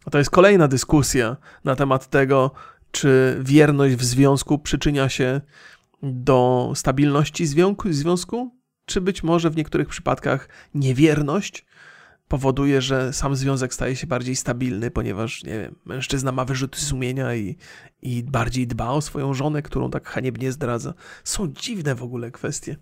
[0.05, 2.51] A to jest kolejna dyskusja na temat tego,
[2.91, 5.41] czy wierność w związku przyczynia się
[6.03, 7.45] do stabilności
[7.93, 8.51] związku,
[8.85, 11.65] czy być może w niektórych przypadkach niewierność
[12.27, 17.35] powoduje, że sam związek staje się bardziej stabilny, ponieważ, nie wiem, mężczyzna ma wyrzuty sumienia
[17.35, 17.55] i,
[18.01, 20.93] i bardziej dba o swoją żonę, którą tak haniebnie zdradza.
[21.23, 22.75] Są dziwne w ogóle kwestie.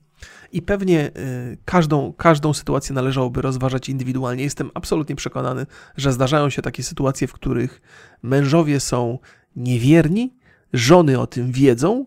[0.51, 4.43] I pewnie y, każdą, każdą sytuację należałoby rozważać indywidualnie.
[4.43, 5.65] Jestem absolutnie przekonany,
[5.97, 7.81] że zdarzają się takie sytuacje, w których
[8.23, 9.19] mężowie są
[9.55, 10.33] niewierni,
[10.73, 12.05] żony o tym wiedzą,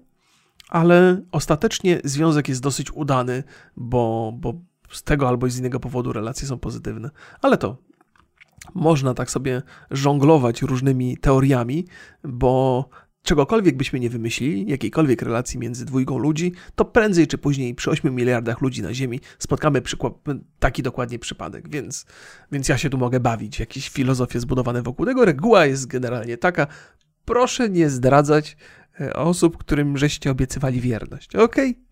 [0.69, 3.43] ale ostatecznie związek jest dosyć udany,
[3.77, 4.55] bo, bo
[4.91, 7.11] z tego albo z innego powodu relacje są pozytywne.
[7.43, 7.77] Ale to
[8.75, 11.87] można tak sobie żonglować różnymi teoriami,
[12.25, 12.89] bo
[13.23, 18.15] czegokolwiek byśmy nie wymyślili, jakiejkolwiek relacji między dwójką ludzi, to prędzej czy później przy 8
[18.15, 19.83] miliardach ludzi na Ziemi spotkamy
[20.59, 22.07] taki dokładnie przypadek, więc,
[22.53, 25.25] więc ja się tu mogę bawić, jakieś filozofie zbudowane wokół tego.
[25.25, 26.67] Reguła jest generalnie taka,
[27.25, 28.57] proszę nie zdradzać
[29.01, 31.71] e, osób, którym żeście obiecywali wierność, okej?
[31.71, 31.88] Okay?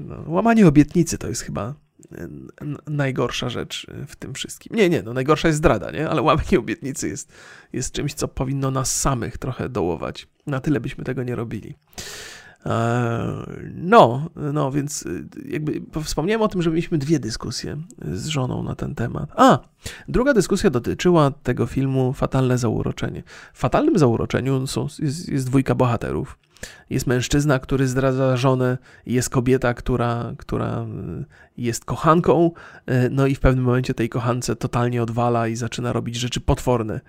[0.00, 1.74] No, łamanie obietnicy to jest chyba
[2.86, 4.76] najgorsza rzecz w tym wszystkim.
[4.76, 6.08] Nie, nie, no najgorsza jest zdrada, nie?
[6.08, 7.32] Ale łamanie obietnicy jest,
[7.72, 10.28] jest czymś, co powinno nas samych trochę dołować.
[10.46, 11.74] Na tyle byśmy tego nie robili.
[13.74, 15.04] No, no, więc
[15.48, 17.76] jakby wspomniałem o tym, że mieliśmy dwie dyskusje
[18.12, 19.30] z żoną na ten temat.
[19.36, 19.58] A,
[20.08, 23.22] druga dyskusja dotyczyła tego filmu Fatalne Zauroczenie.
[23.52, 26.38] W Fatalnym Zauroczeniu są, jest, jest dwójka bohaterów.
[26.90, 30.86] Jest mężczyzna, który zdradza żonę, jest kobieta, która, która
[31.56, 32.50] jest kochanką,
[33.10, 37.00] no i w pewnym momencie tej kochance totalnie odwala i zaczyna robić rzeczy potworne.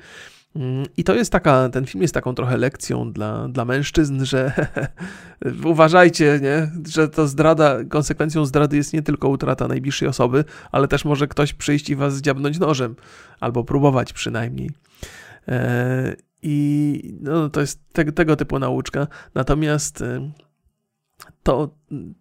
[0.55, 4.67] Mm, I to jest taka, ten film jest taką trochę lekcją dla, dla mężczyzn, że
[5.63, 6.71] uważajcie, nie?
[6.87, 11.53] że to zdrada, konsekwencją zdrady jest nie tylko utrata najbliższej osoby, ale też może ktoś
[11.53, 12.95] przyjść i was zdziabnąć nożem,
[13.39, 14.71] albo próbować przynajmniej.
[16.41, 19.07] I no, to jest te, tego typu nauczka.
[19.35, 20.31] Natomiast e,
[21.43, 21.75] to,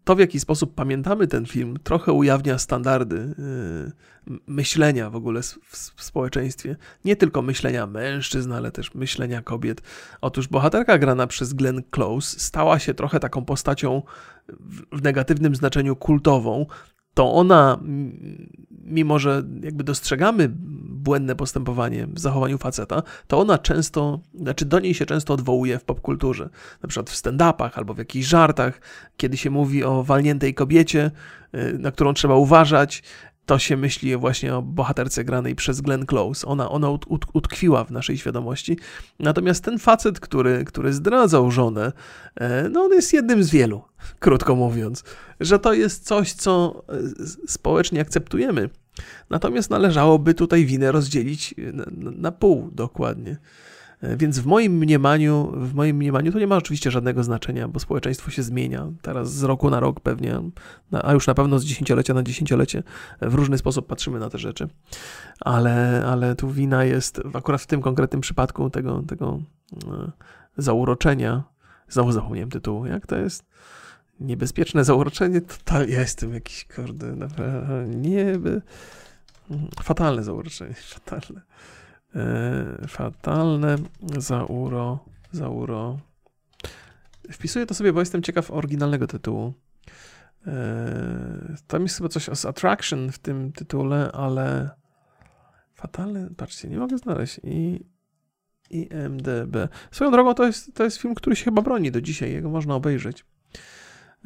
[0.05, 6.05] to, w jaki sposób pamiętamy ten film, trochę ujawnia standardy y, myślenia w ogóle w,
[6.05, 6.77] społeczeństwie.
[7.05, 9.83] Nie tylko myślenia mężczyzn, ale też myślenia kobiet.
[10.21, 14.03] Otóż bohaterka grana przez Glenn Close stała się trochę taką postacią
[14.93, 16.67] w negatywnym znaczeniu kultową,
[17.15, 17.79] to ona,
[18.85, 20.49] mimo że jakby dostrzegamy
[21.01, 25.85] błędne postępowanie w zachowaniu faceta, to ona często, znaczy do niej się często odwołuje w
[25.85, 26.49] popkulturze.
[26.83, 28.81] Na przykład w stand-upach albo w jakichś żartach,
[29.17, 31.11] kiedy się mówi o walniętej kobiecie,
[31.55, 33.03] y, na którą trzeba uważać,
[33.51, 36.47] to się myśli właśnie o bohaterce granej przez Glenn Close.
[36.47, 38.79] Ona, ona ut, ut, utkwiła w naszej świadomości.
[39.19, 41.93] Natomiast ten facet, który, który zdradzał żonę,
[42.35, 43.83] e, no on jest jednym z wielu,
[44.21, 45.05] krótko mówiąc.
[45.41, 46.99] Że to jest coś, co e,
[47.49, 48.71] społecznie akceptujemy.
[49.31, 53.37] Natomiast należałoby tutaj winę rozdzielić na, na pół dokładnie.
[54.03, 57.81] E, więc w moim mniemaniu, w moim mniemaniu to nie ma oczywiście żadnego znaczenia, bo
[57.81, 58.87] społeczeństwo się zmienia.
[59.03, 60.41] Teraz z roku na rok pewnie,
[60.93, 62.83] a już na pewno z dziesięciolecia na dziesięciolecie
[63.21, 64.69] w różny sposób patrzymy na te rzeczy.
[65.41, 69.41] Ale, ale tu wina jest akurat w tym konkretnym przypadku tego, tego
[69.87, 70.11] e,
[70.57, 71.43] zauroczenia.
[71.89, 72.87] Znowu zapomniałem tytułu.
[72.87, 73.45] Jak to jest?
[74.21, 75.41] Niebezpieczne zauroczenie?
[75.41, 78.63] Total, ja jestem jakiś, kurde, naprawdę, nieby...
[79.83, 81.41] Fatalne zauroczenie, fatalne.
[82.17, 83.77] E, fatalne
[84.19, 85.99] zauro, zauro.
[87.33, 89.55] Wpisuję to sobie, bo jestem ciekaw oryginalnego tytułu.
[90.47, 94.71] E, tam jest chyba coś o attraction w tym tytule, ale
[95.75, 97.41] fatalne, patrzcie, nie mogę znaleźć.
[97.45, 97.85] I
[98.71, 99.57] IMDB.
[99.91, 102.75] Swoją drogą to jest, to jest film, który się chyba broni do dzisiaj, jego można
[102.75, 103.25] obejrzeć.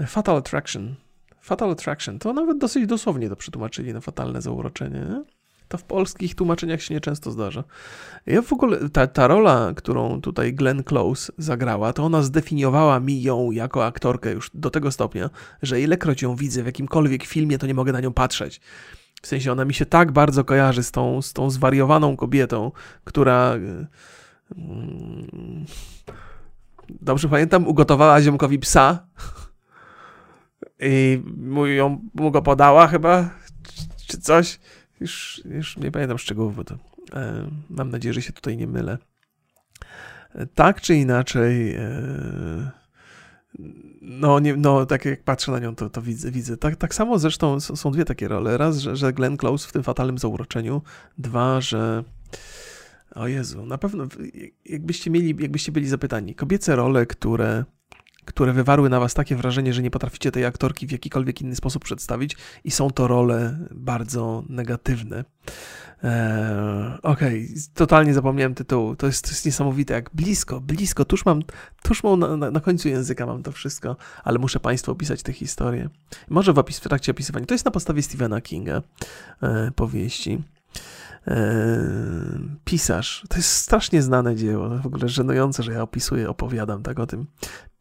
[0.07, 0.95] Fatal Attraction.
[1.41, 2.19] Fatal Attraction.
[2.19, 5.01] To nawet dosyć dosłownie to przetłumaczyli na fatalne zauroczenie.
[5.01, 5.23] Nie?
[5.69, 7.65] To w polskich tłumaczeniach się nieczęsto zdarza.
[8.27, 13.23] Ja w ogóle, ta, ta rola, którą tutaj Glenn Close zagrała, to ona zdefiniowała mi
[13.23, 15.31] ją jako aktorkę już do tego stopnia,
[15.63, 18.61] że ilekroć ją widzę w jakimkolwiek filmie, to nie mogę na nią patrzeć.
[19.23, 22.73] W sensie ona mi się tak bardzo kojarzy z tą, z tą zwariowaną kobietą,
[23.05, 23.55] która.
[24.57, 25.65] Mm,
[26.89, 29.07] dobrze pamiętam, ugotowała ziomkowi psa
[30.81, 33.31] i mu, ją, mu go podała chyba,
[34.07, 34.61] czy coś.
[35.05, 36.75] Już, już nie pamiętam szczegółów, to
[37.13, 38.99] e, mam nadzieję, że się tutaj nie mylę.
[40.55, 42.71] Tak czy inaczej, e,
[44.03, 46.31] no, nie, no tak jak patrzę na nią, to, to widzę.
[46.31, 46.57] widzę.
[46.57, 48.59] Tak, tak samo zresztą są dwie takie role.
[48.59, 50.83] Raz, że, że Glenn Close w tym fatalnym zauroczeniu.
[51.19, 52.05] Dwa, że
[53.15, 54.07] o Jezu, na pewno
[54.65, 57.65] jakbyście mieli, jakbyście byli zapytani, kobiece role, które
[58.25, 61.85] które wywarły na was takie wrażenie, że nie potraficie tej aktorki w jakikolwiek inny sposób
[61.85, 65.25] przedstawić i są to role bardzo negatywne.
[66.03, 67.63] Eee, Okej, okay.
[67.75, 68.97] totalnie zapomniałem tytułu.
[68.97, 71.43] To jest, to jest niesamowite, jak blisko, blisko, tuż mam,
[71.83, 75.33] tuż mam na, na, na końcu języka mam to wszystko, ale muszę Państwu opisać tę
[75.33, 75.89] historię.
[76.29, 77.47] Może w, opis, w trakcie opisywania.
[77.47, 78.83] To jest na podstawie Stephena Kinga
[79.43, 80.43] e, powieści.
[81.27, 81.37] Eee,
[82.65, 83.25] pisarz.
[83.29, 87.27] To jest strasznie znane dzieło, w ogóle żenujące, że ja opisuję, opowiadam tak o tym.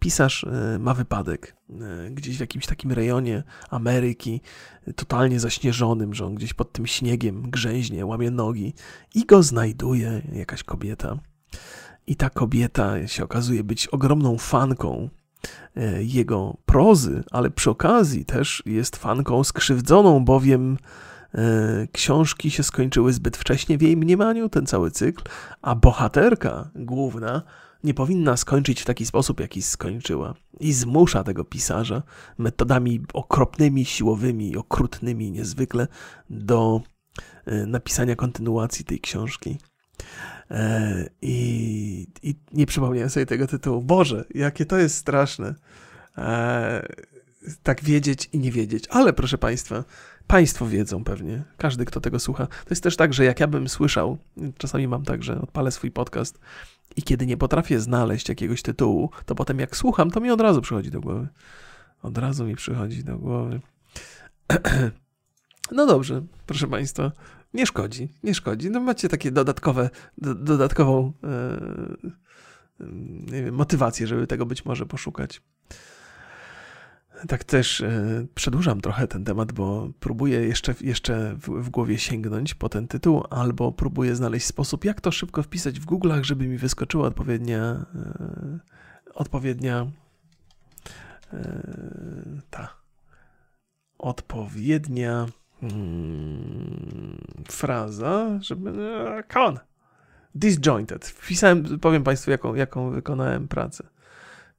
[0.03, 4.41] Pisarz e, ma wypadek e, gdzieś w jakimś takim rejonie Ameryki,
[4.95, 8.73] totalnie zaśnieżonym, że on gdzieś pod tym śniegiem grzęźnie, łamie nogi
[9.15, 11.17] i go znajduje jakaś kobieta.
[12.07, 15.09] I ta kobieta się okazuje być ogromną fanką
[15.75, 21.12] e, jego prozy, ale przy okazji też jest fanką skrzywdzoną, bowiem E,
[21.91, 25.23] książki się skończyły zbyt wcześnie w jej mniemaniu, ten cały cykl,
[25.61, 27.41] a bohaterka główna
[27.83, 30.33] nie powinna skończyć w taki sposób, jaki skończyła.
[30.59, 32.03] I zmusza tego pisarza
[32.37, 35.87] metodami okropnymi, siłowymi, okrutnymi niezwykle
[36.29, 36.81] do
[37.45, 39.57] e, napisania kontynuacji tej książki.
[40.51, 43.81] E, I, I, nie przypomniałem sobie tego tytułu.
[43.81, 45.55] Boże, jakie to jest straszne.
[47.63, 48.85] tak wiedzieć i nie wiedzieć.
[48.89, 49.83] Ale proszę Państwa,
[50.27, 52.47] Państwo wiedzą pewnie, każdy, kto tego słucha.
[52.47, 54.17] To jest też tak, że jak ja bym słyszał,
[54.57, 56.39] czasami mam tak, że odpalę swój podcast
[56.95, 60.61] i kiedy nie potrafię znaleźć jakiegoś tytułu, to potem jak słucham, to mi od razu
[60.61, 61.27] przychodzi do głowy.
[62.01, 63.61] Od razu mi przychodzi do głowy.
[65.71, 67.11] No dobrze, proszę Państwa,
[67.53, 68.69] nie szkodzi, nie szkodzi.
[68.69, 71.57] No macie takie dodatkowe, do, dodatkową e,
[73.31, 75.41] wiem, motywację, żeby tego być może poszukać.
[77.27, 82.69] Tak też e, przedłużam trochę ten temat, bo próbuję jeszcze, jeszcze w, głowie sięgnąć po
[82.69, 87.07] ten tytuł, albo próbuję znaleźć sposób, jak to szybko wpisać w Google'ach, żeby mi wyskoczyła
[87.07, 88.59] odpowiednia, e,
[89.13, 89.87] odpowiednia
[91.33, 92.83] e, ta
[93.97, 95.25] odpowiednia
[95.61, 97.17] hmm,
[97.47, 98.71] fraza, żeby
[99.17, 99.59] e, kon
[100.35, 101.05] disjointed.
[101.05, 103.83] Wpisałem, powiem Państwu, jaką, jaką wykonałem pracę.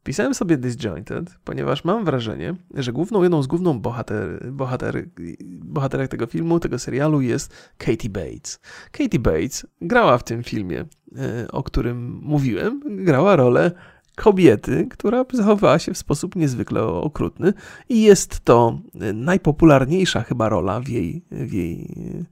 [0.05, 5.09] Pisałem sobie Disjointed, ponieważ mam wrażenie, że główną, jedną z główną bohater, bohater,
[5.51, 8.61] bohaterek tego filmu, tego serialu jest Katie Bates.
[8.93, 10.85] Katie Bates grała w tym filmie,
[11.17, 13.71] e, o którym mówiłem, grała rolę
[14.17, 17.53] kobiety, która zachowała się w sposób niezwykle okrutny
[17.89, 18.79] i jest to
[19.15, 22.25] najpopularniejsza chyba rola w jej, w jej E,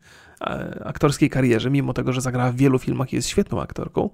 [0.85, 4.11] aktorskiej karierze, mimo tego, że zagrała w wielu filmach i jest świetną aktorką.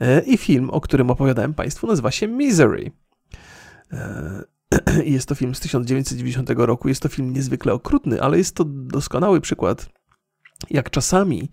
[0.00, 2.90] E, I film, o którym opowiadałem Państwu, nazywa się Misery.
[3.92, 4.42] E,
[5.04, 6.88] jest to film z 1990 roku.
[6.88, 9.88] Jest to film niezwykle okrutny, ale jest to doskonały przykład,
[10.70, 11.48] jak czasami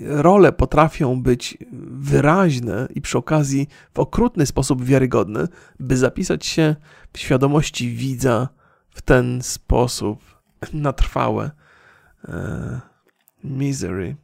[0.00, 1.58] role potrafią być
[2.00, 5.48] wyraźne i przy okazji w okrutny sposób wiarygodne,
[5.80, 6.76] by zapisać się
[7.12, 8.48] w świadomości widza
[8.90, 10.24] w ten sposób
[10.72, 11.50] na trwałe.
[13.50, 14.16] Misery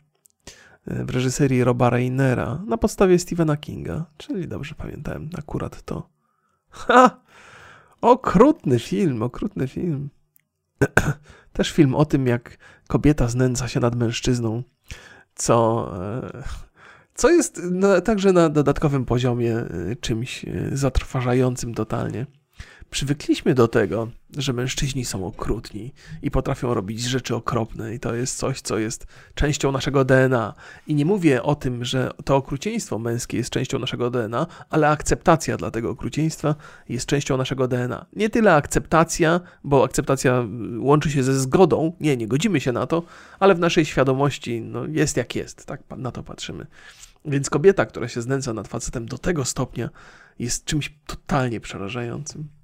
[0.86, 6.08] w reżyserii Roba Reinera na podstawie Stephena Kinga, czyli dobrze pamiętałem akurat to.
[6.70, 7.20] Ha!
[8.00, 10.10] Okrutny film, okrutny film.
[11.52, 12.58] Też film o tym, jak
[12.88, 14.62] kobieta znęca się nad mężczyzną,
[15.34, 16.42] co, e,
[17.14, 17.60] co jest
[18.04, 22.26] także na dodatkowym poziomie e, czymś e, zatrważającym totalnie.
[22.92, 28.38] Przywykliśmy do tego, że mężczyźni są okrutni i potrafią robić rzeczy okropne, i to jest
[28.38, 30.54] coś, co jest częścią naszego DNA.
[30.86, 35.56] I nie mówię o tym, że to okrucieństwo męskie jest częścią naszego DNA, ale akceptacja
[35.56, 36.54] dla tego okrucieństwa
[36.88, 38.06] jest częścią naszego DNA.
[38.12, 40.46] Nie tyle akceptacja, bo akceptacja
[40.78, 43.02] łączy się ze zgodą, nie, nie godzimy się na to,
[43.38, 46.66] ale w naszej świadomości no, jest jak jest, tak na to patrzymy.
[47.24, 49.90] Więc kobieta, która się znęca nad facetem do tego stopnia,
[50.38, 52.61] jest czymś totalnie przerażającym.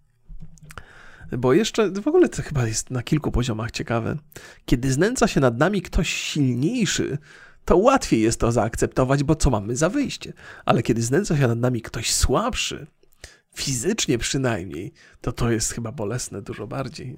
[1.39, 4.17] Bo jeszcze w ogóle to chyba jest na kilku poziomach ciekawe.
[4.65, 7.19] Kiedy znęca się nad nami ktoś silniejszy,
[7.65, 10.33] to łatwiej jest to zaakceptować, bo co mamy za wyjście.
[10.65, 12.87] Ale kiedy znęca się nad nami ktoś słabszy,
[13.55, 17.17] fizycznie przynajmniej, to to jest chyba bolesne dużo bardziej.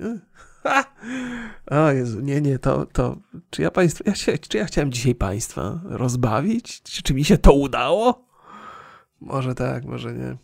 [1.71, 3.17] O Jezu, nie, nie, to, to
[3.51, 6.83] czy ja państwa, ja, czy ja chciałem dzisiaj państwa rozbawić?
[6.83, 8.29] Czy, czy mi się to udało?
[9.21, 10.37] Może tak, może nie.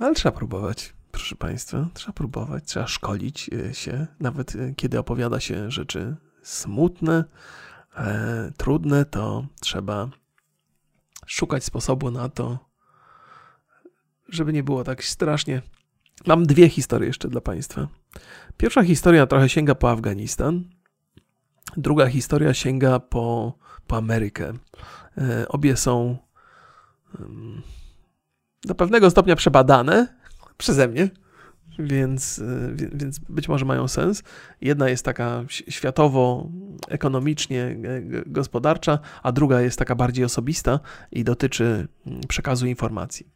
[0.00, 0.93] Ale trzeba próbować.
[1.14, 7.24] Proszę Państwa, trzeba próbować, trzeba szkolić e, się, nawet e, kiedy opowiada się rzeczy smutne,
[7.96, 10.08] e, trudne, to trzeba
[11.26, 12.58] szukać sposobu na to,
[14.28, 15.62] żeby nie było tak strasznie.
[16.26, 17.88] Mam dwie historie jeszcze dla Państwa.
[18.56, 20.64] Pierwsza historia trochę sięga po Afganistan,
[21.76, 24.52] druga historia sięga po, po Amerykę.
[25.18, 26.18] E, obie są
[28.62, 30.23] do pewnego stopnia przebadane,
[30.56, 31.10] przeze mnie,
[31.78, 34.22] więc, y, więc być może mają sens.
[34.60, 36.48] Jedna jest taka światowo,
[36.88, 37.76] ekonomicznie
[38.26, 40.80] gospodarcza, a druga jest taka bardziej osobista
[41.12, 43.26] i dotyczy mm, przekazu informacji.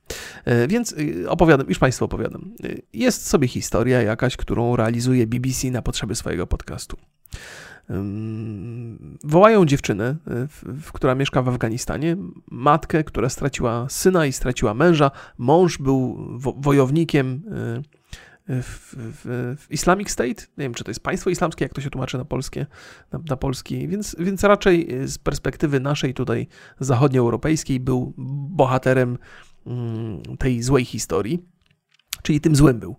[0.44, 2.54] E, więc y, opowiadam, już Państwu opowiadam.
[2.64, 6.96] Y, jest sobie historia jakaś, którą realizuje BBC na potrzeby swojego podcastu.
[9.24, 12.16] Wołają dziewczynę, w, która mieszka w Afganistanie,
[12.50, 15.10] matkę, która straciła syna i straciła męża.
[15.38, 17.42] Mąż był wo wojownikiem
[18.48, 20.28] w, w, w, Islamic State.
[20.28, 22.66] Nie wiem, czy to jest państwo islamskie, jak to się tłumaczy na polskie,
[23.12, 26.46] na, na polski, więc, więc raczej z perspektywy naszej tutaj
[26.80, 28.14] zachodnioeuropejskiej był
[28.50, 29.18] bohaterem
[29.66, 31.42] mm, tej złej historii,
[32.22, 32.96] czyli tym złym był.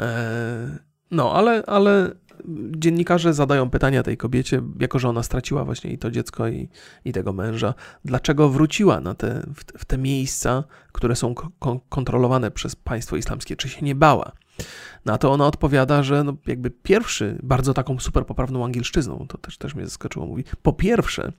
[0.00, 0.78] E,
[1.10, 2.10] no, ale, ale
[2.70, 6.68] dziennikarze zadają pytania tej kobiecie, jako że ona straciła właśnie i to dziecko, i,
[7.04, 7.74] i tego męża,
[8.04, 11.34] dlaczego wróciła na te, w, w te miejsca, które są
[11.88, 14.32] kontrolowane przez państwo islamskie, czy się nie bała.
[15.04, 19.58] Na to ona odpowiada, że no jakby pierwszy, bardzo taką super poprawną angielszczyzną, to też,
[19.58, 21.32] też mnie zaskoczyło, mówi, po pierwsze,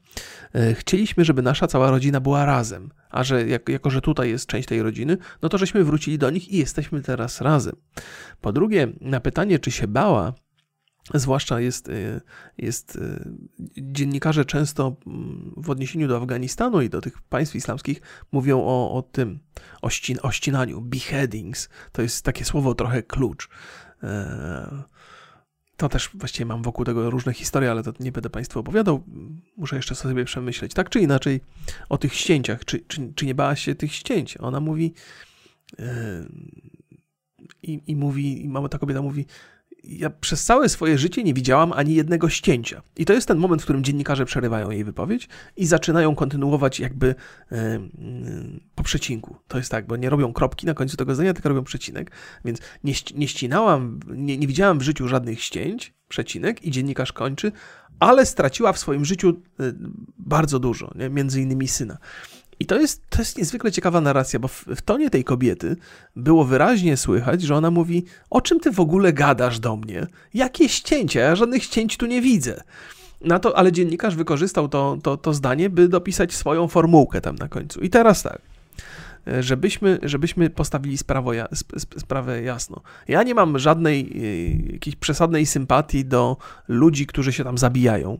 [0.54, 4.46] e, chcieliśmy, żeby nasza cała rodzina była razem, a że jak, jako, że tutaj jest
[4.46, 7.76] część tej rodziny, no to żeśmy wrócili do nich i jesteśmy teraz razem.
[8.42, 10.34] Po drugie, na pytanie, czy się bała,
[11.14, 12.22] Zwłaszcza jest, y,
[12.58, 13.32] jest y,
[13.78, 18.02] dziennikarze często mm, w odniesieniu do Afganistanu i do tych państw islamskich
[18.32, 19.40] mówią o, o tym,
[19.82, 21.70] o, ścin, o ścinaniu, beheadings.
[21.92, 23.50] To jest takie słowo trochę klucz.
[24.04, 24.84] E,
[25.78, 29.04] to też właściwie mam wokół tego różne historie, ale to nie będę Państwu opowiadał.
[29.58, 30.74] Muszę jeszcze sobie przemyśleć.
[30.74, 31.42] Tak czy inaczej,
[31.90, 32.66] o tych ścięciach.
[32.66, 34.38] Czy, czy, czy nie bała się tych ścięć?
[34.38, 34.94] Ona mówi.
[35.80, 35.86] Yy,
[37.64, 39.26] i, I mówi, i mama ta kobieta mówi,
[39.90, 42.82] ja przez całe swoje życie nie widziałam ani jednego ścięcia.
[42.98, 47.16] I to jest ten moment, w którym dziennikarze przerywają jej wypowiedź i zaczynają kontynuować jakby
[47.52, 47.80] e,
[48.76, 49.36] po przecinku.
[49.48, 52.12] To jest tak, bo nie robią kropki na końcu tego zdania, tylko robią przecinek.
[52.46, 57.52] Więc nie, nie ścinałam, nie, nie widziałam w życiu żadnych ścięć, przecinek i dziennikarz kończy,
[58.00, 59.64] ale straciła w swoim życiu e,
[60.20, 61.10] bardzo dużo, nie?
[61.10, 61.98] między innymi syna.
[62.60, 65.76] I to jest, to jest niezwykle ciekawa narracja, bo w, w, tonie tej kobiety
[66.16, 70.08] było wyraźnie słychać, że ona mówi: O czym ty w ogóle gadasz do mnie?
[70.34, 71.20] Jakie ścięcia?
[71.20, 72.64] Ja żadnych ścięć tu nie widzę.
[73.22, 77.48] Na to, ale dziennikarz wykorzystał to, to, to zdanie, by dopisać swoją formułkę tam na
[77.48, 77.80] końcu.
[77.80, 78.42] I teraz tak.
[79.40, 81.32] Żebyśmy, żebyśmy postawili sprawo,
[81.98, 82.82] sprawę jasno.
[83.08, 86.38] Ja nie mam żadnej e, jakiejś przesadnej sympatii do
[86.68, 88.20] ludzi, którzy się tam zabijają e,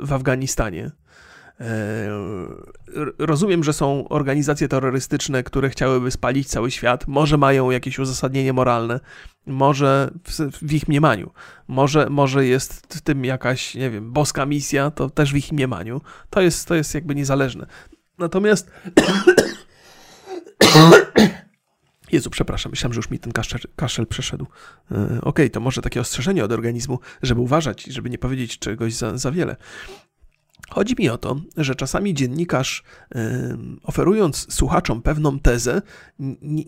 [0.00, 0.90] w Afganistanie
[3.18, 7.08] rozumiem, że są organizacje terrorystyczne, które chciałyby spalić cały świat.
[7.08, 9.00] Może mają jakieś uzasadnienie moralne,
[9.46, 10.10] może
[10.62, 11.30] w, ich mniemaniu.
[11.68, 16.00] Może, może jest w tym jakaś, nie wiem, boska misja, to też w ich mniemaniu.
[16.30, 17.66] To jest, to jest jakby niezależne.
[18.18, 18.70] Natomiast.
[22.12, 24.46] Jezu, przepraszam, myślałem, że już mi ten kaszel, kaszel przeszedł.
[24.90, 28.94] Yy, Okej, okay, to może takie ostrzeżenie od organizmu, żeby uważać, żeby nie powiedzieć czegoś
[28.94, 29.56] za, za wiele.
[30.70, 32.82] Chodzi mi o to, że czasami dziennikarz,
[33.82, 35.82] oferując słuchaczom pewną tezę,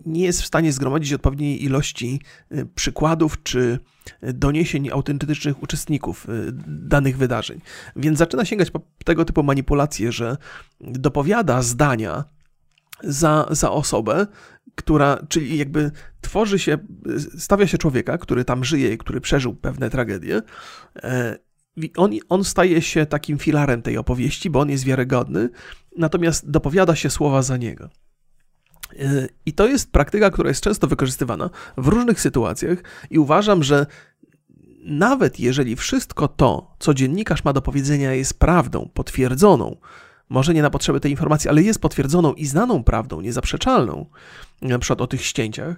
[0.05, 2.21] nie jest w stanie zgromadzić odpowiedniej ilości
[2.51, 3.79] y, przykładów czy
[4.21, 7.61] doniesień autentycznych uczestników y, danych wydarzeń.
[7.95, 10.37] Więc zaczyna sięgać po tego typu manipulacje, że
[10.81, 12.23] dopowiada zdania
[13.03, 14.27] za, za osobę,
[14.75, 15.91] która, czyli jakby
[16.21, 16.77] tworzy się,
[17.37, 20.41] stawia się człowieka, który tam żyje i który przeżył pewne tragedie
[20.95, 21.37] e,
[21.97, 25.49] on, on staje się takim filarem tej opowieści, bo on jest wiarygodny,
[25.97, 27.89] natomiast dopowiada się słowa za niego.
[28.99, 32.77] E, I to jest praktyka, która jest często wykorzystywana w różnych sytuacjach,
[33.09, 33.85] i uważam, że
[34.83, 39.77] nawet jeżeli wszystko to, co dziennikarz ma do powiedzenia, jest prawdą, potwierdzoną,
[40.29, 44.05] może nie na potrzeby tej informacji, ale jest potwierdzoną i znaną prawdą, niezaprzeczalną,
[44.61, 45.75] na przykład o tych ścięciach,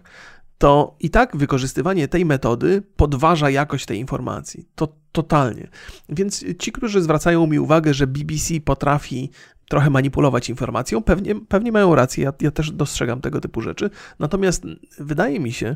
[0.63, 4.67] to i tak wykorzystywanie tej metody podważa jakość tej informacji.
[4.75, 5.67] To totalnie.
[6.09, 9.31] Więc ci, którzy zwracają mi uwagę, że BBC potrafi
[9.69, 12.23] trochę manipulować informacją, pewnie, pewnie mają rację.
[12.23, 13.89] Ja, ja też dostrzegam tego typu rzeczy.
[14.19, 14.63] Natomiast
[14.99, 15.75] wydaje mi się,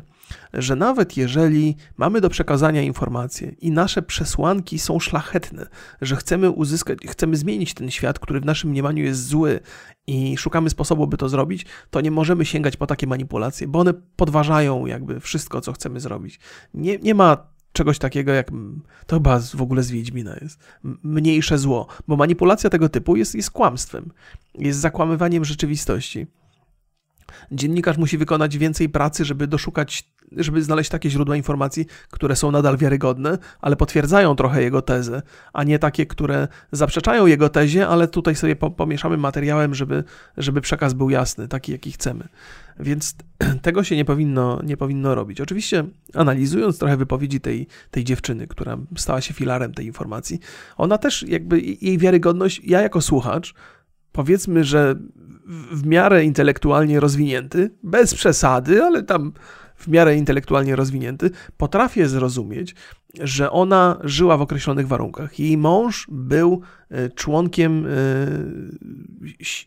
[0.52, 5.66] że nawet jeżeli mamy do przekazania informacje i nasze przesłanki są szlachetne,
[6.00, 9.60] że chcemy uzyskać, chcemy zmienić ten świat, który w naszym mniemaniu jest zły
[10.06, 13.94] i szukamy sposobu, by to zrobić, to nie możemy sięgać po takie manipulacje, bo one
[14.16, 16.40] podważają jakby wszystko, co chcemy zrobić.
[16.74, 18.50] Nie, nie ma czegoś takiego jak,
[19.06, 20.60] to chyba w ogóle z Wiedźmina jest,
[21.02, 24.10] mniejsze zło, bo manipulacja tego typu jest, jest kłamstwem,
[24.54, 26.26] jest zakłamywaniem rzeczywistości.
[27.52, 32.76] Dziennikarz musi wykonać więcej pracy, żeby doszukać, żeby znaleźć takie źródła informacji, które są nadal
[32.76, 35.22] wiarygodne, ale potwierdzają trochę jego tezę,
[35.52, 40.04] a nie takie, które zaprzeczają jego tezie, ale tutaj sobie pomieszamy materiałem, żeby,
[40.36, 42.28] żeby przekaz był jasny, taki jaki chcemy.
[42.80, 43.14] Więc
[43.62, 45.40] tego się nie powinno, nie powinno robić.
[45.40, 50.40] Oczywiście, analizując trochę wypowiedzi tej, tej dziewczyny, która stała się filarem tej informacji,
[50.76, 53.54] ona też jakby jej wiarygodność, ja jako słuchacz,
[54.12, 54.94] powiedzmy, że
[55.72, 59.32] w miarę intelektualnie rozwinięty, bez przesady, ale tam
[59.78, 62.74] w miarę intelektualnie rozwinięty, potrafię zrozumieć,
[63.20, 65.38] że ona żyła w określonych warunkach.
[65.38, 67.90] Jej mąż był e, członkiem e,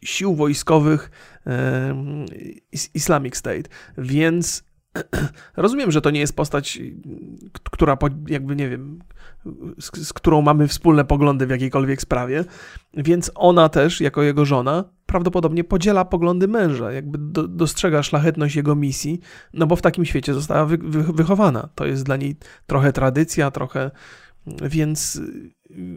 [0.02, 1.12] sił wojskowych
[1.48, 1.96] e,
[2.94, 4.64] Islamic State, więc
[5.58, 6.80] rozumiem, że to nie jest postać,
[7.72, 9.00] która jakby nie wiem,
[9.80, 12.46] z, z, którą mamy wspólne poglądy w jakiejkolwiek sprawie,
[12.94, 18.76] więc ona też, jako jego żona, prawdopodobnie podziela poglądy męża, jakby do, dostrzega szlachetność jego
[18.76, 19.20] misji,
[19.54, 21.70] no bo w takim świecie została wy, wy, wychowana.
[21.76, 22.36] To jest dla niej
[22.68, 23.92] trochę tradycja, trochę.
[24.48, 25.22] Więc,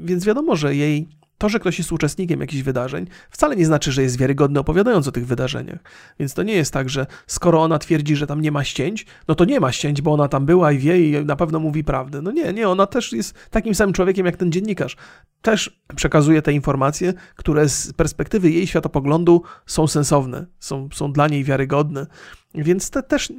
[0.05, 1.09] więc wiadomo, że jej
[1.45, 5.13] To, że ktoś jest uczestnikiem jakichś wydarzeń, wcale nie znaczy, że jest wiarygodny opowiadając o
[5.13, 5.79] tych wydarzeniach.
[6.19, 9.35] Więc to nie jest tak, że skoro ona twierdzi, że tam nie ma ścięć, no
[9.35, 12.23] to nie ma ścięć, bo ona tam była i wie i na pewno mówi prawdę.
[12.23, 14.97] No nie, nie, ona też jest takim samym człowiekiem jak ten dziennikarz.
[15.43, 21.45] Też przekazuje te informacje, które z perspektywy jej światopoglądu są sensowne, są, są dla niej
[21.45, 22.07] wiarygodne.
[22.55, 23.33] Więc to też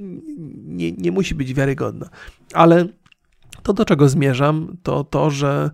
[0.66, 2.10] nie, nie musi być wiarygodna.
[2.54, 2.86] Ale
[3.64, 5.72] to, do czego zmierzam, to to, że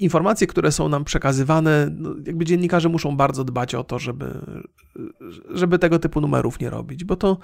[0.00, 4.40] informacje, które są nam przekazywane, no jakby dziennikarze muszą bardzo dbać o to, żeby,
[5.50, 7.38] żeby tego typu numerów nie robić, bo to,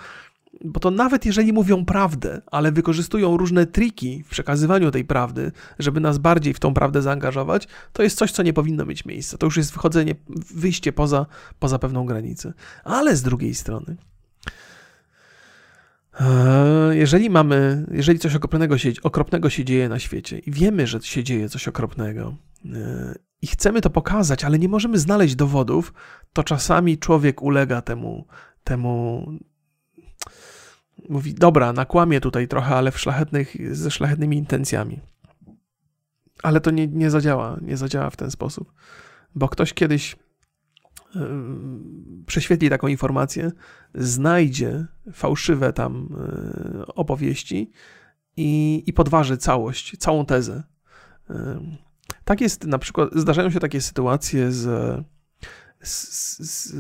[0.65, 6.01] bo to nawet jeżeli mówią prawdę, ale wykorzystują różne triki w przekazywaniu tej prawdy, żeby
[6.01, 9.39] nas bardziej w tą prawdę zaangażować, to jest coś, co nie powinno mieć miejsca.
[9.39, 10.15] To już jest wychodzenie,
[10.55, 11.27] wyjście poza,
[11.59, 12.53] poza pewną granicę.
[12.85, 13.97] Ale z drugiej strony,
[16.91, 21.25] jeżeli mamy, jeżeli coś okropnego się, okropnego się dzieje na świecie i wiemy, że się
[21.25, 22.37] dzieje coś okropnego
[22.75, 25.93] e, i chcemy to pokazać, ale nie możemy znaleźć dowodów,
[26.33, 28.27] to czasami człowiek ulega temu,
[28.65, 29.27] temu
[31.09, 35.01] mówi, dobra, nakłamie tutaj trochę, ale w szlachetnych, ze szlachetnymi intencjami.
[36.43, 38.73] Ale to nie, nie zadziała, nie zadziała w ten sposób,
[39.35, 40.17] bo ktoś kiedyś
[42.27, 43.53] prześwietli taką informację,
[43.95, 46.09] znajdzie fałszywe tam
[46.79, 47.71] e, opowieści
[48.37, 50.63] i, i podważy całość, całą tezę.
[52.25, 54.65] Tak jest na przykład, zdarzają się takie sytuacje z,
[55.83, 56.09] z,
[56.51, 56.75] z,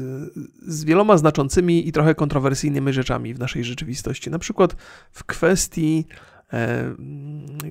[0.62, 4.30] z, wieloma znaczącymi i trochę kontrowersyjnymi rzeczami w naszej rzeczywistości.
[4.30, 4.76] Na przykład
[5.12, 6.06] w kwestii
[6.52, 6.94] e,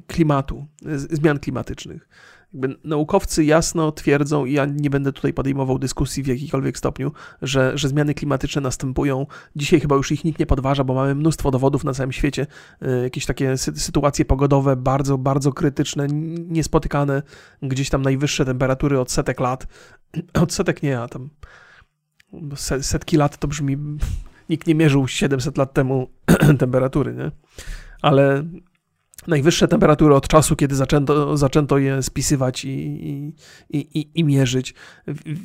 [0.07, 0.65] klimatu,
[1.09, 2.09] zmian klimatycznych.
[2.55, 7.77] Jakby naukowcy jasno twierdzą, i ja nie będę tutaj podejmował dyskusji w jakikolwiek stopniu, że,
[7.77, 9.25] że zmiany klimatyczne następują.
[9.55, 12.47] Dzisiaj chyba już ich nikt nie podważa, bo mamy mnóstwo dowodów na całym świecie.
[12.81, 16.07] E, jakieś takie sy sytuacje pogodowe bardzo, bardzo krytyczne,
[16.49, 17.23] niespotykane,
[17.61, 19.67] gdzieś tam najwyższe temperatury od setek lat.
[20.43, 21.29] Od setek nie, a tam
[22.81, 23.77] setki lat to brzmi.
[24.49, 26.09] Nikt nie mierzył 700 lat temu
[26.59, 27.31] temperatury, nie?
[28.01, 28.43] Ale
[29.27, 32.69] najwyższe temperatury od czasu, kiedy zaczęto, zaczęto je spisywać i,
[33.69, 34.73] i, i, i mierzyć.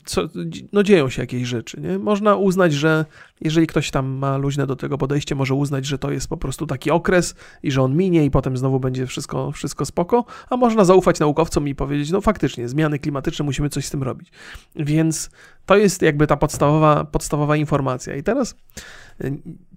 [0.04, 0.28] Co,
[0.72, 1.80] no dzieją się jakieś rzeczy.
[1.80, 1.98] Nie?
[1.98, 3.04] Można uznać, że
[3.40, 6.66] jeżeli ktoś tam ma luźne do tego podejście, może uznać, że to jest po prostu
[6.66, 10.84] taki okres i że on minie i potem znowu będzie wszystko, wszystko spoko, a można
[10.84, 14.32] zaufać naukowcom i powiedzieć, no faktycznie, zmiany klimatyczne, musimy coś z tym robić.
[14.76, 15.30] Więc
[15.66, 18.16] to jest jakby ta podstawowa, podstawowa informacja.
[18.16, 18.54] I teraz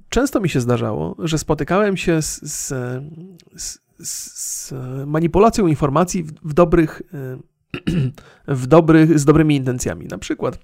[0.09, 2.67] często mi się zdarzało, że spotykałem się z, z,
[3.55, 4.73] z, z
[5.05, 7.01] manipulacją informacji w, w dobrych,
[8.47, 10.05] w dobrych, z dobrymi intencjami.
[10.05, 10.59] Na przykład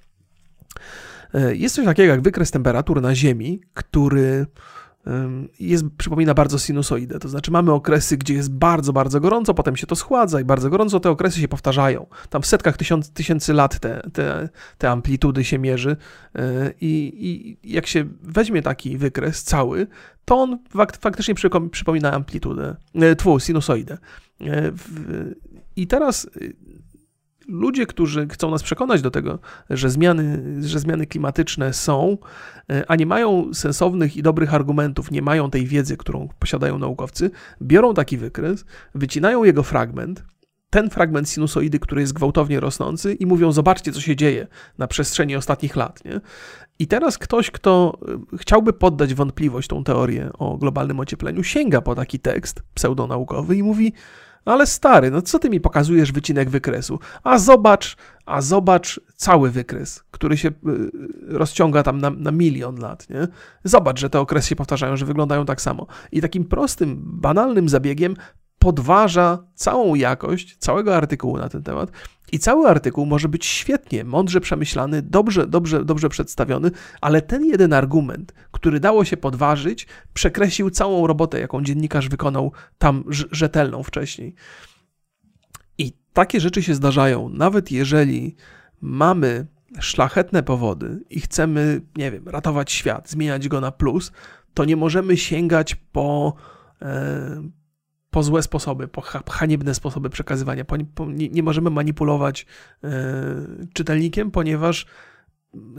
[1.33, 4.45] e, jest coś takiego jak wykres temperatur na Ziemi, który
[5.59, 7.19] jest, przypomina bardzo sinusoidę.
[7.19, 10.69] To znaczy mamy okresy, gdzie jest bardzo, bardzo gorąco, potem się to schładza i bardzo
[10.69, 12.05] gorąco te okresy się powtarzają.
[12.29, 15.97] Tam w setkach tysiąc, tysięcy lat te, te, te amplitudy się mierzy
[16.35, 17.13] e, I,
[17.63, 19.87] i jak się weźmie taki wykres cały,
[20.25, 21.35] to on fak, faktycznie
[21.71, 23.97] przypomina amplitudę, e, twu, sinusoidę.
[24.41, 24.71] E,
[25.75, 26.29] I teraz
[27.49, 29.39] ludzie, którzy chcą nas przekonać do tego,
[29.69, 32.17] że zmiany, że zmiany klimatyczne są,
[32.71, 37.31] e, a nie mają sensownych i dobrych argumentów, nie mają tej wiedzy, którą posiadają naukowcy,
[37.61, 40.23] biorą taki wykres, wycinają jego fragment,
[40.69, 44.47] ten fragment sinusoidy, który jest gwałtownie rosnący, i mówią: Zobaczcie, co się dzieje
[44.77, 46.05] na przestrzeni ostatnich lat.
[46.05, 46.21] Nie?
[46.79, 47.97] I teraz ktoś, kto
[48.33, 53.63] e, chciałby poddać wątpliwość tą teorię o globalnym ociepleniu, sięga po taki tekst pseudonaukowy i
[53.63, 53.93] mówi:
[54.45, 56.99] ale stary, no co ty mi pokazujesz wycinek wykresu?
[57.23, 60.51] A zobacz, a zobacz cały wykres, który się y,
[61.27, 63.27] rozciąga tam na, na milion lat, nie?
[63.63, 65.87] Zobacz, że te okresy się powtarzają, że wyglądają tak samo.
[66.11, 68.15] I takim prostym, banalnym zabiegiem
[68.59, 71.91] podważa całą jakość całego artykułu na ten temat
[72.31, 77.73] i cały artykuł może być świetnie, mądrze przemyślany, dobrze, dobrze, dobrze przedstawiony, ale ten jeden
[77.73, 84.35] argument, który dało się podważyć, przekreślił całą robotę, jaką dziennikarz wykonał tam rzetelną wcześniej.
[85.77, 88.35] I takie rzeczy się zdarzają, nawet jeżeli
[88.81, 89.47] mamy
[89.79, 94.11] szlachetne powody i chcemy, nie wiem, ratować świat, zmieniać go na plus,
[94.53, 96.33] to nie możemy sięgać po,
[96.81, 97.41] e,
[98.09, 99.01] po złe sposoby, po
[99.31, 100.65] haniebne sposoby przekazywania.
[100.65, 102.45] Po, po, nie, nie, możemy manipulować
[102.83, 102.89] e,
[103.73, 104.85] czytelnikiem, ponieważ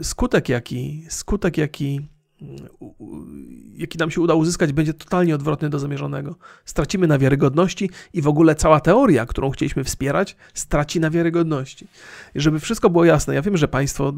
[0.01, 2.09] skutek jaki, skutek jaki
[3.75, 6.35] jaki nam się uda uzyskać, będzie totalnie odwrotny do zamierzonego.
[6.65, 11.87] Stracimy na wiarygodności i w ogóle cała teoria, którą chcieliśmy wspierać, straci na wiarygodności.
[12.35, 14.13] I żeby wszystko było jasne, ja wiem, że Państwo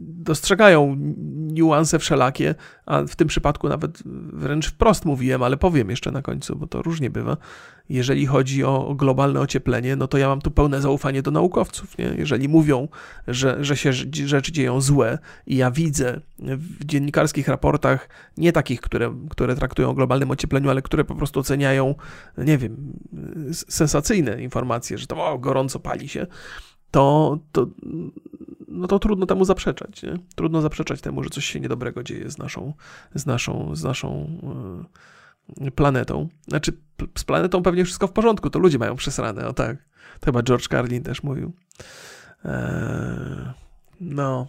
[0.00, 0.96] dostrzegają
[1.52, 2.54] niuanse wszelakie,
[2.86, 4.02] a w tym przypadku nawet
[4.32, 7.36] wręcz wprost mówiłem, ale powiem jeszcze na końcu, bo to różnie bywa.
[7.90, 11.98] Jeżeli chodzi o globalne ocieplenie, no to ja mam tu pełne zaufanie do naukowców.
[11.98, 12.04] Nie?
[12.18, 12.88] Jeżeli mówią,
[13.28, 13.92] że, że się
[14.26, 19.94] rzeczy dzieją złe i ja widzę w dziennikarskich raportach, nie takich, które, które traktują o
[19.94, 21.94] globalnym ociepleniu, ale które po prostu oceniają,
[22.38, 22.92] nie wiem,
[23.52, 26.26] sensacyjne informacje, że to o, gorąco pali się,
[26.90, 27.66] to, to,
[28.68, 30.02] no to trudno temu zaprzeczać.
[30.02, 30.16] Nie?
[30.34, 32.72] Trudno zaprzeczać temu, że coś się niedobrego dzieje z naszą,
[33.14, 34.30] z naszą, z naszą
[34.82, 34.84] yy,
[35.74, 36.28] planetą.
[36.48, 36.72] Znaczy,
[37.18, 39.76] z planetą pewnie wszystko w porządku, to ludzie mają przesrane, o tak.
[40.20, 41.52] To chyba George Carlin też mówił.
[42.44, 43.52] Eee,
[44.00, 44.48] no.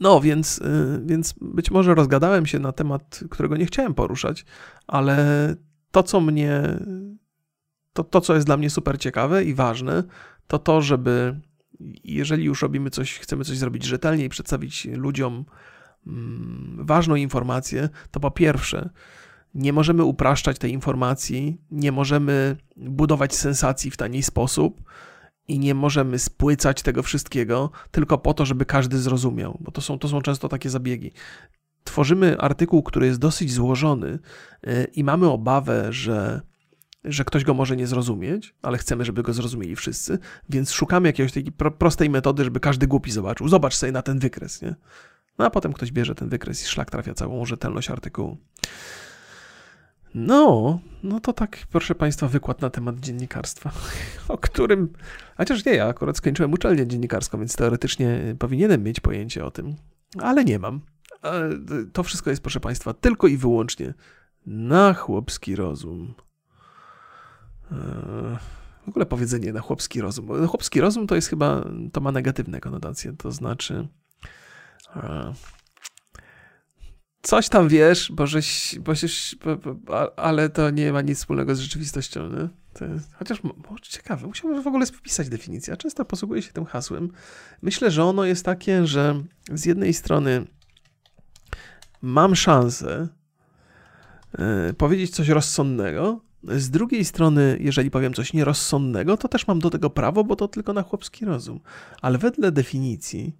[0.00, 4.44] No, więc, yy, więc być może rozgadałem się na temat, którego nie chciałem poruszać,
[4.86, 5.16] ale
[5.90, 6.62] to, co mnie,
[7.92, 10.02] to, to co jest dla mnie super ciekawe i ważne,
[10.46, 11.40] to to, żeby
[12.04, 15.44] jeżeli już robimy coś, chcemy coś zrobić rzetelnie i przedstawić ludziom
[16.06, 18.90] mm, ważną informację, to po pierwsze,
[19.54, 24.82] nie możemy upraszczać tej informacji, nie możemy budować sensacji w tani sposób
[25.48, 29.98] i nie możemy spłycać tego wszystkiego tylko po to, żeby każdy zrozumiał, bo to są,
[29.98, 31.12] to są często takie zabiegi.
[31.84, 34.18] Tworzymy artykuł, który jest dosyć złożony
[34.66, 36.40] y, i mamy obawę, że
[37.04, 41.32] że ktoś go może nie zrozumieć, ale chcemy, żeby go zrozumieli wszyscy, więc szukamy jakiejś
[41.32, 43.48] takiej prostej metody, żeby każdy głupi zobaczył.
[43.48, 44.74] Zobacz sobie na ten wykres, nie?
[45.38, 48.38] No a potem ktoś bierze ten wykres i szlak trafia całą rzetelność artykułu.
[50.14, 53.72] No, no to tak, proszę Państwa, wykład na temat dziennikarstwa,
[54.28, 54.92] o którym,
[55.36, 59.76] chociaż nie, ja akurat skończyłem uczelnię dziennikarską, więc teoretycznie powinienem mieć pojęcie o tym,
[60.20, 60.80] ale nie mam.
[61.92, 63.94] To wszystko jest, proszę Państwa, tylko i wyłącznie
[64.46, 66.14] na chłopski rozum.
[68.84, 70.46] W ogóle powiedzenie na chłopski rozum.
[70.46, 73.88] Chłopski rozum to jest chyba, to ma negatywne konotacje, to znaczy
[74.96, 75.32] e,
[77.24, 79.36] coś tam wiesz, bo żeś, bo żeś,
[80.16, 82.48] ale to nie ma nic wspólnego z rzeczywistością, nie?
[82.94, 85.76] Jest, chociaż może ciekawe, musiałbym w ogóle spisać definicję.
[85.76, 87.10] Często posługuję się tym hasłem.
[87.62, 90.46] Myślę, że ono jest takie, że z jednej strony
[92.02, 93.08] mam szansę
[94.70, 99.70] y, powiedzieć coś rozsądnego, z drugiej strony, jeżeli powiem coś nierozsądnego, to też mam do
[99.70, 101.60] tego prawo, bo to tylko na chłopski rozum.
[102.02, 103.36] Ale wedle definicji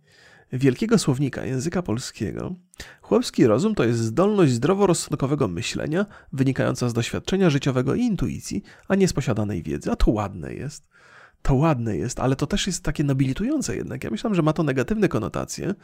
[0.54, 2.54] wielkiego słownika języka polskiego,
[3.02, 9.08] chłopski rozum to jest zdolność zdroworozsądkowego myślenia wynikająca z doświadczenia życiowego i intuicji, a nie
[9.08, 9.90] z posiadanej wiedzy.
[9.90, 10.94] A to ładne jest.
[11.42, 14.04] To ładne jest, ale to też jest takie nobilitujące jednak.
[14.04, 15.74] Ja myślę, że ma to negatywne konotacje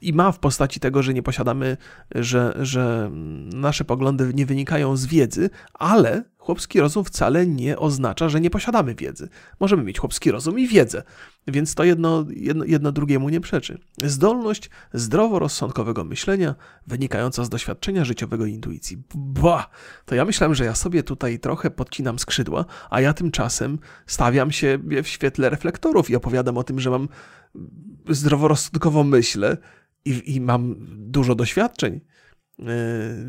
[0.00, 1.76] i ma w postaci tego, że nie posiadamy,
[2.14, 3.10] że, że
[3.54, 8.94] nasze poglądy nie wynikają z wiedzy, ale chłopski rozum wcale nie oznacza, że nie posiadamy
[8.94, 9.28] wiedzy.
[9.60, 11.02] Możemy mieć chłopski rozum i wiedzę,
[11.46, 13.78] więc to jedno, jedno, jedno drugiemu nie przeczy.
[14.02, 16.54] Zdolność zdroworozsądkowego myślenia
[16.86, 19.02] wynikająca z doświadczenia życiowego i intuicji.
[19.14, 19.70] Ba!
[20.04, 24.78] To ja myślałem, że ja sobie tutaj trochę podcinam skrzydła, a ja tymczasem stawiam się
[25.02, 27.08] w świetle reflektorów i opowiadam o tym, że mam
[28.08, 29.56] zdroworozsądkowo myślę
[30.04, 32.00] i, i mam dużo doświadczeń
[32.58, 32.66] yy,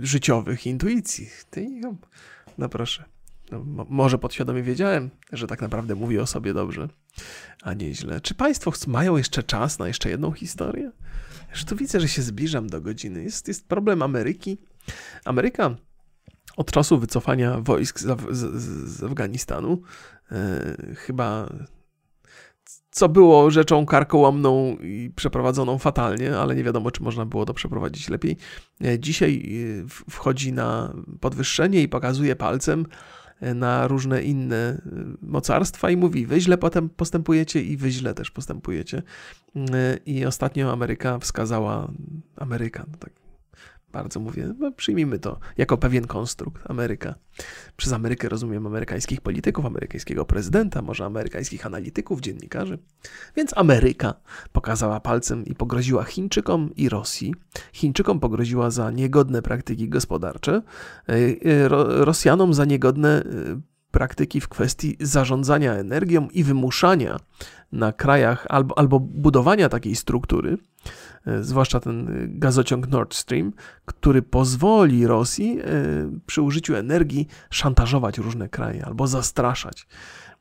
[0.01, 1.30] życiowych, intuicji.
[1.49, 1.68] Ty,
[2.58, 3.03] no proszę.
[3.51, 6.88] No, może podświadomie wiedziałem, że tak naprawdę mówię o sobie dobrze,
[7.62, 8.22] a nie źle.
[8.22, 10.91] Czy Państwo mają jeszcze czas na jeszcze jedną historię?
[11.51, 13.24] Już tu widzę, że się zbliżam do godziny.
[13.24, 14.58] Jest, jest problem Ameryki.
[15.26, 15.76] Ameryka
[16.58, 19.82] od czasu wycofania wojsk z, z, z Afganistanu
[20.32, 21.49] yy, chyba
[22.96, 28.10] co było rzeczą karkołomną i przeprowadzoną fatalnie, ale nie wiadomo, czy można było to przeprowadzić
[28.10, 28.38] lepiej.
[28.86, 32.86] E, dzisiaj e, wchodzi na podwyższenie i pokazuje palcem
[33.39, 34.82] e, na różne inne
[35.22, 39.04] mocarstwa i mówi: Wy źle potem postępujecie i wy źle też postępujecie.
[40.06, 41.91] I ostatnio Ameryka wskazała,
[42.36, 43.25] Ameryka, tak
[43.96, 46.64] bardzo mówię, no przyjmijmy to jako pewien konstrukt.
[46.70, 47.16] Ameryka.
[47.78, 52.78] Przez Amerykę rozumiem amerykańskich polityków, amerykańskiego prezydenta, może amerykańskich analityków, dziennikarzy.
[53.36, 54.14] Więc Ameryka
[54.52, 57.36] pokazała palcem i pogroziła Chińczykom i Rosji.
[57.74, 60.62] Chińczykom pogroziła za niegodne praktyki gospodarcze,
[61.10, 61.68] e, e,
[62.06, 63.24] Rosjanom za niegodne e,
[63.91, 67.20] praktyki w kwestii zarządzania energią i wymuszania
[67.72, 70.58] na krajach albo, albo budowania takiej struktury,
[71.42, 73.54] zwłaszcza ten e, gazociąg Nord Stream,
[73.86, 75.66] który pozwoli Rosji e,
[76.26, 79.88] przy użyciu energii szantażować różne kraje albo zastraszać.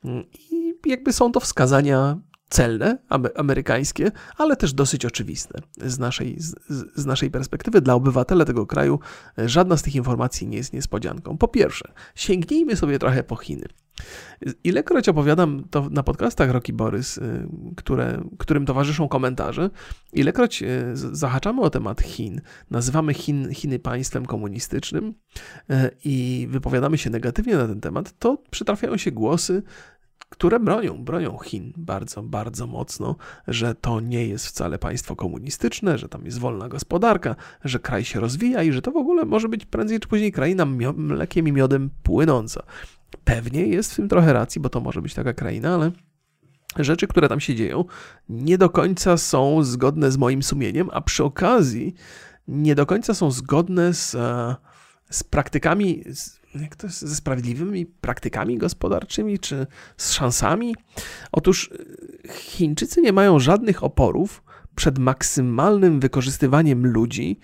[0.04, 2.18] Mm, I jakby są to wskazania
[2.48, 2.98] celne,
[3.34, 6.54] amerykańskie, ale też dosyć oczywiste z naszej, z,
[6.96, 7.80] z, naszej perspektywy.
[7.80, 8.98] Dla obywatela tego kraju
[9.38, 11.38] e, żadna z tych informacji nie jest niespodzianką.
[11.38, 13.66] Po pierwsze, sięgnijmy sobie trochę po Chiny.
[14.64, 19.70] Ilekroć opowiadam to na podcastach Roki Borys, e, które, którym towarzyszą komentarze,
[20.12, 22.40] ilekroć e, zahaczamy o temat Chin,
[22.70, 25.14] nazywamy Chin, Chiny państwem komunistycznym
[26.04, 29.62] i wypowiadamy się negatywnie na ten temat, to przytrafiają się głosy,
[30.34, 33.16] które bronią, bronią Chin bardzo, bardzo mocno,
[33.48, 38.20] że to nie jest wcale państwo komunistyczne, że tam jest wolna gospodarka, że kraj się
[38.20, 40.66] rozwija i że to w ogóle może być prędzej czy później kraina
[40.96, 42.62] mlekiem i miodem płynąca.
[43.24, 45.92] Pewnie jest w tym trochę racji, bo to może być taka kraina, ale
[46.76, 47.84] rzeczy, które tam się dzieją,
[48.28, 51.94] nie do końca są zgodne z moim sumieniem, a przy okazji
[52.48, 54.56] nie do końca są zgodne z, e,
[55.14, 56.04] z praktykami,
[56.54, 60.74] jak to jest, ze sprawiedliwymi praktykami gospodarczymi czy z szansami?
[61.32, 61.70] Otóż
[62.24, 64.42] e, Chińczycy nie mają żadnych oporów
[64.74, 67.38] przed maksymalnym wykorzystywaniem ludzi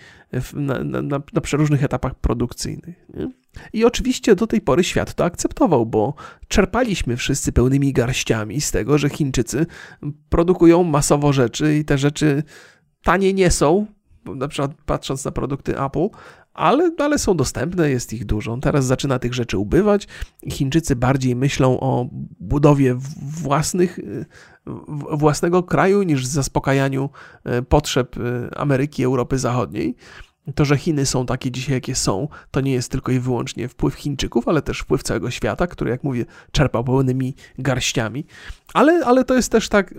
[0.55, 2.97] na, na, na, na przeróżnych etapach produkcyjnych.
[3.15, 3.31] Nie?
[3.73, 6.15] I oczywiście do tej pory świat to akceptował, bo
[6.49, 9.67] czerpaliśmy wszyscy pełnymi garściami z tego, że Chińczycy
[10.29, 12.43] produkują masowo rzeczy i te rzeczy
[13.03, 13.87] tanie nie są,
[14.25, 16.09] na przykład patrząc na produkty Apple,
[16.61, 18.57] ale, ale są dostępne, jest ich dużo.
[18.57, 20.09] Teraz zaczyna tych rzeczy ubywać.
[20.51, 22.07] Chińczycy bardziej myślą o
[22.41, 23.99] budowie własnych,
[25.13, 27.11] własnego kraju niż zaspokajaniu
[27.45, 29.97] e, potrzeb e, Ameryki, Europy Zachodniej.
[30.55, 33.95] To, że Chiny są takie dzisiaj, jakie są, to nie jest tylko i wyłącznie wpływ
[33.95, 38.25] Chińczyków, ale też wpływ całego świata, który, jak mówię, czerpał pełnymi garściami.
[38.75, 39.95] Ale, ale to jest też tak,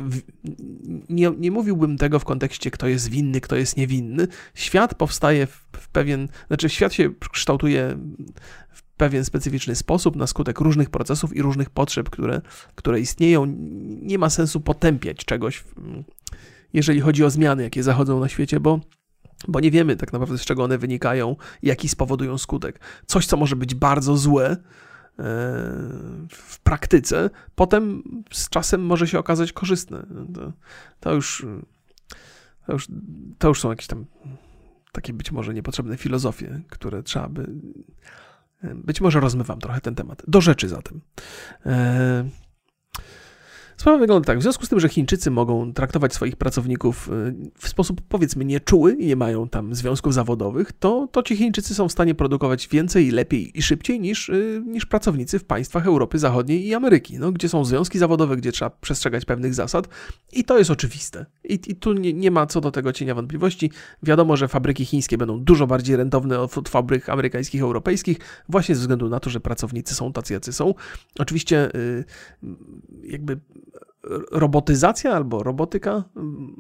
[1.09, 4.27] nie, nie mówiłbym tego w kontekście, kto jest winny, kto jest niewinny.
[4.53, 7.97] Świat powstaje w, w pewien, znaczy świat się kształtuje
[8.69, 12.41] w pewien specyficzny sposób na skutek różnych procesów i różnych potrzeb, które,
[12.75, 13.45] które istnieją.
[14.01, 15.63] Nie ma sensu potępiać czegoś,
[16.73, 18.79] jeżeli chodzi o zmiany, jakie zachodzą na świecie, bo
[19.47, 22.79] bo nie wiemy tak naprawdę z czego one wynikają, jaki spowodują skutek.
[23.05, 24.57] Coś, co może być bardzo złe e,
[26.29, 30.05] w praktyce, potem z czasem może się okazać korzystne.
[30.33, 30.53] To,
[30.99, 31.45] to, już,
[32.67, 32.87] to, już,
[33.37, 34.05] to już są jakieś tam
[34.91, 37.47] takie być może niepotrzebne filozofie, które trzeba by.
[38.63, 40.23] Być może rozmywam trochę ten temat.
[40.27, 41.01] Do rzeczy zatem.
[41.65, 42.29] E,
[43.81, 44.39] Sprawa wygląda tak.
[44.39, 48.93] W związku z tym, że Chińczycy mogą traktować swoich pracowników y, w sposób powiedzmy nieczuły
[48.93, 53.11] i nie mają tam związków zawodowych, to, to ci Chińczycy są w stanie produkować więcej,
[53.11, 57.49] lepiej i szybciej niż, y, niż pracownicy w państwach Europy Zachodniej i Ameryki, no, gdzie
[57.49, 59.87] są związki zawodowe, gdzie trzeba przestrzegać pewnych zasad
[60.33, 61.25] i to jest oczywiste.
[61.43, 63.71] I, i tu nie, nie ma co do tego cienia wątpliwości.
[64.03, 68.17] Wiadomo, że fabryki chińskie będą dużo bardziej rentowne od fabryk amerykańskich, europejskich,
[68.49, 70.73] właśnie ze względu na to, że pracownicy są tacy, jacy są.
[71.19, 71.71] Oczywiście
[72.43, 72.51] yy,
[73.03, 73.39] jakby
[74.31, 76.03] robotyzacja albo robotyka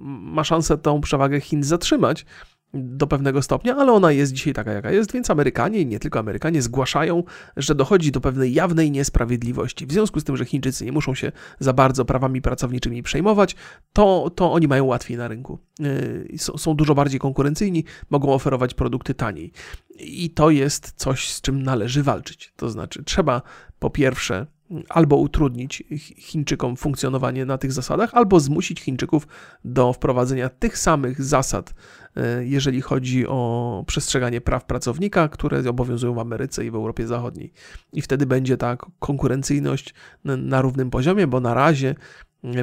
[0.05, 2.25] ma szansę tą przewagę Chin zatrzymać
[2.73, 6.19] do pewnego stopnia, ale ona jest dzisiaj taka, jaka jest, więc Amerykanie i nie tylko
[6.19, 7.23] Amerykanie zgłaszają,
[7.57, 9.85] że dochodzi do pewnej jawnej niesprawiedliwości.
[9.85, 13.55] W związku z tym, że Chińczycy nie muszą się za bardzo prawami pracowniczymi przejmować,
[13.93, 15.59] to, to oni mają łatwiej na rynku.
[15.79, 19.51] Yy, są, są dużo bardziej konkurencyjni, mogą oferować produkty taniej.
[19.99, 22.53] I to jest coś, z czym należy walczyć.
[22.55, 23.41] To znaczy, trzeba
[23.79, 24.47] po pierwsze
[24.89, 25.83] albo utrudnić
[26.17, 29.27] Chińczykom funkcjonowanie na tych zasadach, albo zmusić Chińczyków
[29.65, 31.73] do wprowadzenia tych samych zasad,
[32.15, 37.53] e, jeżeli chodzi o przestrzeganie praw pracownika, które obowiązują w Ameryce i w Europie Zachodniej.
[37.93, 39.93] I wtedy będzie ta konkurencyjność
[40.23, 41.95] na równym poziomie, bo na razie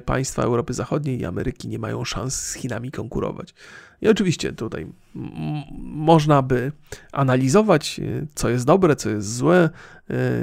[0.05, 3.55] państwa Europy Zachodniej i Ameryki nie mają szans z Chinami konkurować.
[4.03, 4.87] I oczywiście tutaj
[5.81, 6.73] można by
[7.13, 9.71] analizować, e, co jest dobre, co jest złe, e,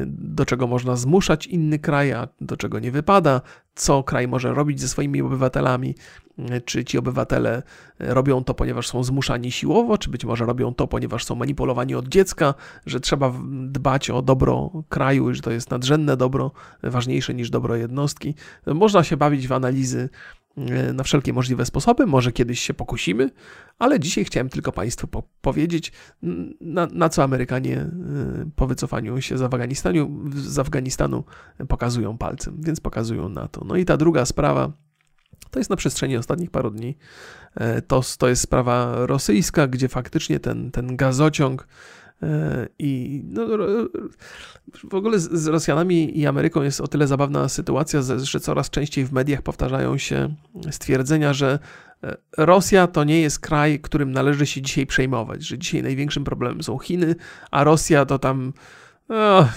[0.07, 3.41] do czego można zmuszać inny kraj, a do czego nie wypada,
[3.75, 5.95] co kraj może robić ze swoimi obywatelami,
[6.39, 7.63] e, czy ci obywatele
[7.99, 12.07] robią to, ponieważ są zmuszani siłowo, czy być może robią to, ponieważ są manipulowani od
[12.07, 12.53] dziecka,
[12.85, 13.33] że trzeba
[13.63, 16.51] dbać o dobro kraju, że to jest nadrzędne dobro,
[16.83, 18.35] ważniejsze niż dobro jednostki.
[18.67, 20.09] Można się bawić w analizy
[20.93, 22.05] na wszelkie możliwe sposoby.
[22.05, 23.29] Może kiedyś się pokusimy,
[23.79, 25.91] ale dzisiaj chciałem tylko Państwu po powiedzieć,
[26.61, 27.89] na, na, co Amerykanie e,
[28.55, 31.23] po wycofaniu się z Afganistanu, z Afganistanu
[31.67, 33.65] pokazują palcem, więc pokazują na to.
[33.65, 34.71] No i ta druga sprawa.
[35.51, 36.97] To jest na przestrzeni ostatnich paru dni.
[37.55, 42.04] E, to, to jest sprawa rosyjska, gdzie faktycznie ten, ten gazociąg E,
[42.79, 43.47] I no,
[44.89, 49.11] w ogóle z, Rosjanami i Ameryką jest o tyle zabawna sytuacja, że coraz częściej w
[49.11, 50.35] mediach powtarzają się
[50.71, 51.59] stwierdzenia, że
[52.03, 56.63] e, Rosja to nie jest kraj, którym należy się dzisiaj przejmować, że dzisiaj największym problemem
[56.63, 57.15] są Chiny,
[57.51, 58.53] a Rosja to tam.
[59.09, 59.53] Oh,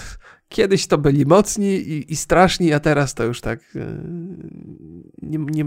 [0.49, 4.03] kiedyś to byli mocni i, i, straszni, a teraz to już tak e,
[5.21, 5.63] nie, nie,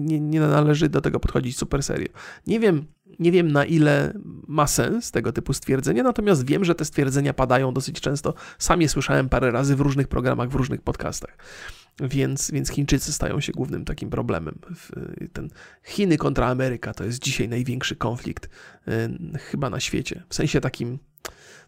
[0.00, 2.08] nie, nie należy do tego podchodzić super serio.
[2.46, 2.86] Nie wiem,
[3.18, 4.12] nie wiem na ile
[4.48, 8.34] ma sens tego typu stwierdzenie, natomiast wiem, że te stwierdzenia padają dosyć często.
[8.58, 11.36] Sam je słyszałem parę razy w różnych programach, w różnych podcastach.
[12.00, 14.58] Więc, więc Chińczycy stają się głównym takim problemem.
[15.32, 15.48] Ten
[15.84, 20.22] Chiny kontra Ameryka to jest dzisiaj największy konflikt y, chyba na świecie.
[20.28, 20.98] W sensie takim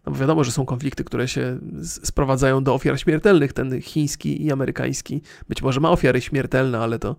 [0.05, 3.53] no bo wiadomo, że są konflikty, które się sprowadzają do ofiar śmiertelnych.
[3.53, 7.15] Ten chiński i amerykański być może ma ofiary śmiertelne, ale to,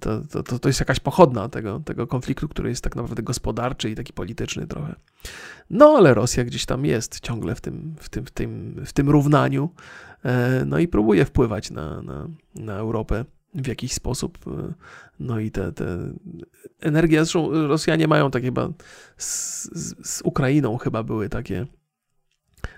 [0.00, 3.94] to, to, to jest jakaś pochodna tego, tego konfliktu, który jest tak naprawdę gospodarczy i
[3.94, 4.94] taki polityczny trochę.
[5.70, 9.10] No ale Rosja gdzieś tam jest ciągle w tym, w tym, w tym, w tym
[9.10, 9.70] równaniu,
[10.24, 13.24] e, no i próbuje wpływać na, na, na Europę
[13.54, 14.38] w jakiś sposób.
[14.46, 14.72] E,
[15.20, 15.98] no i te, te
[16.80, 18.68] energie, zresztą Rosjanie mają takie chyba
[19.16, 21.66] z, z, z Ukrainą chyba były takie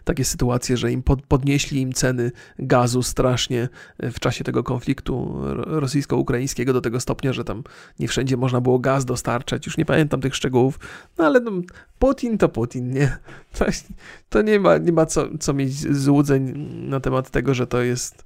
[0.05, 6.73] takie sytuacje, że im podnieśli im ceny gazu strasznie e, w czasie tego konfliktu rosyjsko-ukraińskiego
[6.73, 7.63] do tego stopnia, że tam
[7.99, 9.67] nie wszędzie można było gaz dostarczać.
[9.67, 10.79] Już nie pamiętam tych szczegółów,
[11.19, 11.51] no ale no,
[11.99, 13.19] Putin to Putin, nie?
[14.29, 18.25] To nie ma, nie ma co, co mieć złudzeń na temat tego, że to jest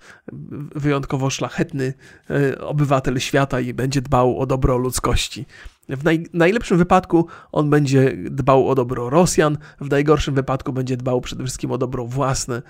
[0.74, 1.94] wyjątkowo szlachetny
[2.30, 5.46] e, obywatel świata i będzie dbał o dobro ludzkości.
[5.88, 11.20] W naj, najlepszym wypadku on będzie dbał o dobro Rosjan, w najgorszym wypadku będzie dbał
[11.20, 12.62] przede wszystkim o dobro własne,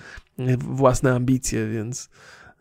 [0.59, 2.10] własne ambicje, więc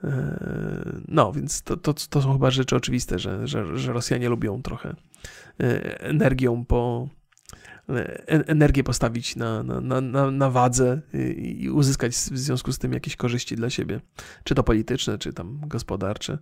[0.04, 4.62] e, no, więc to, to, to są chyba rzeczy oczywiste, że, że, że Rosjanie lubią
[4.62, 4.96] trochę
[5.60, 7.08] e, energią po,
[8.28, 11.02] energię postawić na, na, na, na wadze
[11.36, 14.02] i uzyskać w związku z tym jakieś korzyści dla siebie,
[14.44, 16.38] czy to polityczne, czy tam gospodarcze.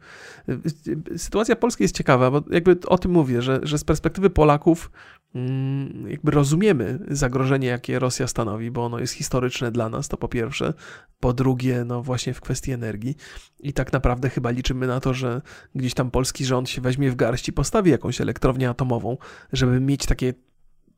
[0.50, 4.92] E, sytuacja Polski jest ciekawa, bo jakby o tym mówię, że, że z perspektywy Polaków
[5.36, 10.28] mm, jakby rozumiemy zagrożenie, jakie Rosja stanowi, bo ono jest historyczne dla nas, to po
[10.28, 10.74] pierwsze.
[11.20, 13.16] Po drugie, no właśnie w kwestii energii.
[13.60, 15.42] I tak naprawdę chyba liczymy na to, że
[15.76, 19.18] gdzieś tam polski rząd się weźmie w garść i postawi jakąś elektrownię atomową,
[19.54, 20.34] żeby mieć takie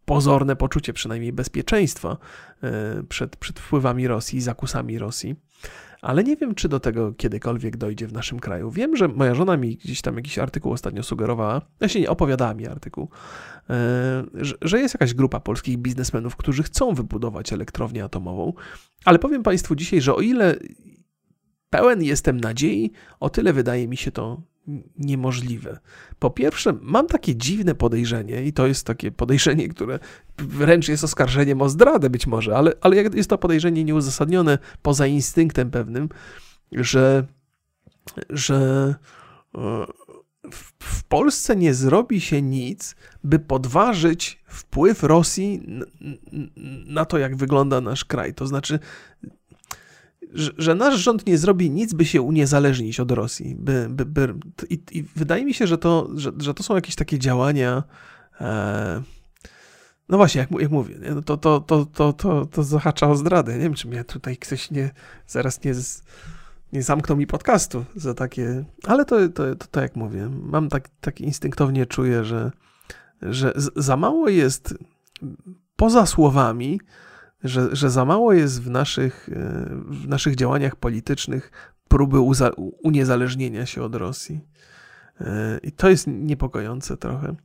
[0.05, 2.17] pozorne poczucie przynajmniej bezpieczeństwa
[2.63, 5.35] e, przed, przed wpływami Rosji zakusami Rosji.
[6.01, 8.71] Ale nie wiem, czy do tego kiedykolwiek dojdzie w naszym kraju.
[8.71, 12.67] Wiem, że moja żona mi gdzieś tam jakiś artykuł ostatnio sugerowała, właśnie nie, opowiadała mi
[12.67, 13.09] artykuł,
[13.69, 14.23] e,
[14.61, 18.53] że jest jakaś grupa polskich biznesmenów, którzy chcą wybudować elektrownię atomową.
[19.05, 20.55] Ale powiem Państwu dzisiaj, że o ile
[21.69, 24.41] pełen jestem nadziei, o tyle wydaje mi się to
[24.97, 25.79] niemożliwe.
[26.19, 29.99] Po pierwsze, mam takie dziwne podejrzenie, i to jest takie podejrzenie, które
[30.37, 35.71] wręcz jest oskarżeniem o zdradę być może, ale, ale jest to podejrzenie nieuzasadnione poza instynktem
[35.71, 36.09] pewnym,
[36.71, 37.27] że,
[38.29, 38.95] że
[39.55, 39.85] e,
[40.51, 45.61] w, w Polsce nie zrobi się nic, by podważyć wpływ Rosji
[46.85, 48.33] na to, jak wygląda nasz kraj.
[48.33, 48.79] To znaczy,
[50.33, 53.55] że, nasz rząd nie zrobi nic, by się uniezależnić od Rosji.
[53.55, 54.33] By, by, by,
[54.69, 57.83] i, i, wydaje mi się, że to, że, że to są jakieś takie działania.
[58.41, 59.01] E,
[60.09, 63.53] no właśnie, jak, jak mówię, no to, to, to, to, to, to zahacza o zdradę.
[63.53, 64.91] Nie wiem, czy mnie tutaj ktoś nie,
[65.27, 65.73] zaraz nie,
[66.73, 68.65] nie zamknął mi podcastu za takie.
[68.83, 72.51] Ale to, to, to, to jak mówię, mam tak, tak instynktownie czuję, że,
[73.21, 74.73] że za mało jest
[75.75, 76.79] poza słowami
[77.43, 81.51] że, że za mało jest w naszych, e, w naszych działaniach politycznych
[81.87, 82.19] próby
[82.83, 84.39] uniezależnienia się od Rosji.
[85.21, 87.35] E, I to jest niepokojące trochę.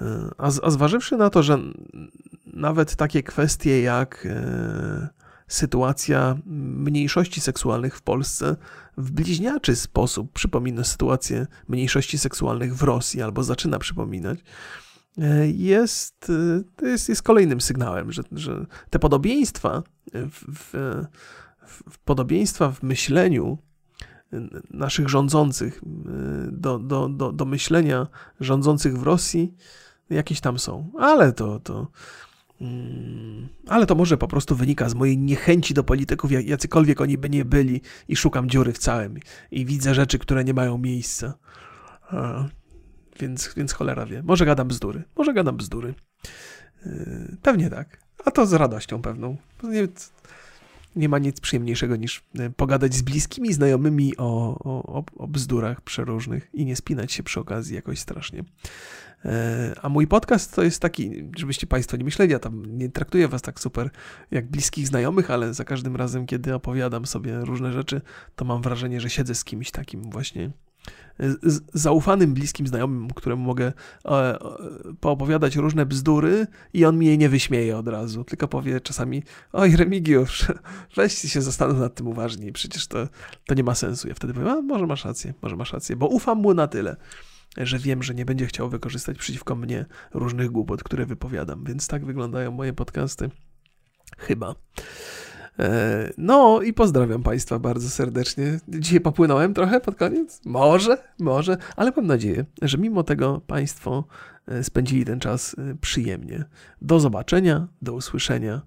[0.00, 1.58] E, a, a zważywszy na to, że
[2.46, 4.28] nawet takie kwestie jak
[5.48, 8.56] sytuacja mniejszości seksualnych w Polsce
[8.96, 14.38] w bliźniaczy sposób przypomina sytuację mniejszości seksualnych w Rosji albo zaczyna przypominać,
[15.54, 16.32] jest,
[16.82, 19.82] jest, jest kolejnym sygnałem, że, że te podobieństwa
[20.12, 20.74] w, w,
[21.66, 23.58] w, podobieństwa w myśleniu
[24.70, 25.80] naszych rządzących
[26.52, 28.06] do, do, do, do myślenia
[28.40, 29.54] rządzących w Rosji
[30.10, 30.90] jakieś tam są.
[30.98, 31.90] Ale to, to,
[32.60, 37.30] mm, ale to może po prostu wynika z mojej niechęci do polityków, jacykolwiek oni by
[37.30, 39.14] nie byli, i szukam dziury w całym,
[39.50, 41.34] i widzę rzeczy, które nie mają miejsca
[43.20, 44.22] więc, więc cholera wie.
[44.22, 45.94] Może gadam bzdury, może gadam bzdury.
[46.86, 49.36] Yy, pewnie tak, a to z radością pewną.
[49.62, 49.88] Nie,
[50.96, 56.50] nie ma nic przyjemniejszego niż yy, pogadać z bliskimi znajomymi o, o, o bzdurach przeróżnych
[56.52, 58.44] i nie spinać się przy okazji jakoś strasznie.
[59.24, 59.30] Yy,
[59.82, 63.42] a mój podcast to jest taki, żebyście Państwo nie myśleli, ja tam nie traktuję Was
[63.42, 63.90] tak super
[64.30, 68.00] jak bliskich znajomych, ale za każdym razem, kiedy opowiadam sobie różne rzeczy,
[68.36, 70.50] to mam wrażenie, że siedzę z kimś takim właśnie
[71.74, 73.72] zaufanym, bliskim znajomym, któremu mogę
[74.04, 74.38] e,
[75.00, 79.22] poopowiadać różne bzdury i on mi jej nie wyśmieje od razu, tylko powie czasami,
[79.52, 80.46] oj Remigiusz,
[80.96, 83.08] weź się zastanów nad tym uważniej, przecież to,
[83.46, 84.08] to nie ma sensu.
[84.08, 86.96] Ja wtedy powiem, a może masz rację, może masz rację, bo ufam mu na tyle.
[87.56, 91.64] że wiem, że nie będzie chciał wykorzystać przeciwko mnie różnych głupot, które wypowiadam.
[91.64, 93.30] Więc tak wyglądają moje podcasty.
[94.18, 94.54] Chyba.
[95.58, 98.60] E, no i pozdrawiam Państwa bardzo serdecznie.
[98.68, 100.40] Dzisiaj popłynąłem trochę pod koniec?
[100.44, 104.04] Może, może, ale mam nadzieję, że mimo tego Państwo
[104.46, 106.44] e, spędzili ten czas e, przyjemnie.
[106.82, 108.62] Do zobaczenia, do usłyszenia.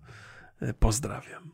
[0.79, 1.48] Pozdrawiam.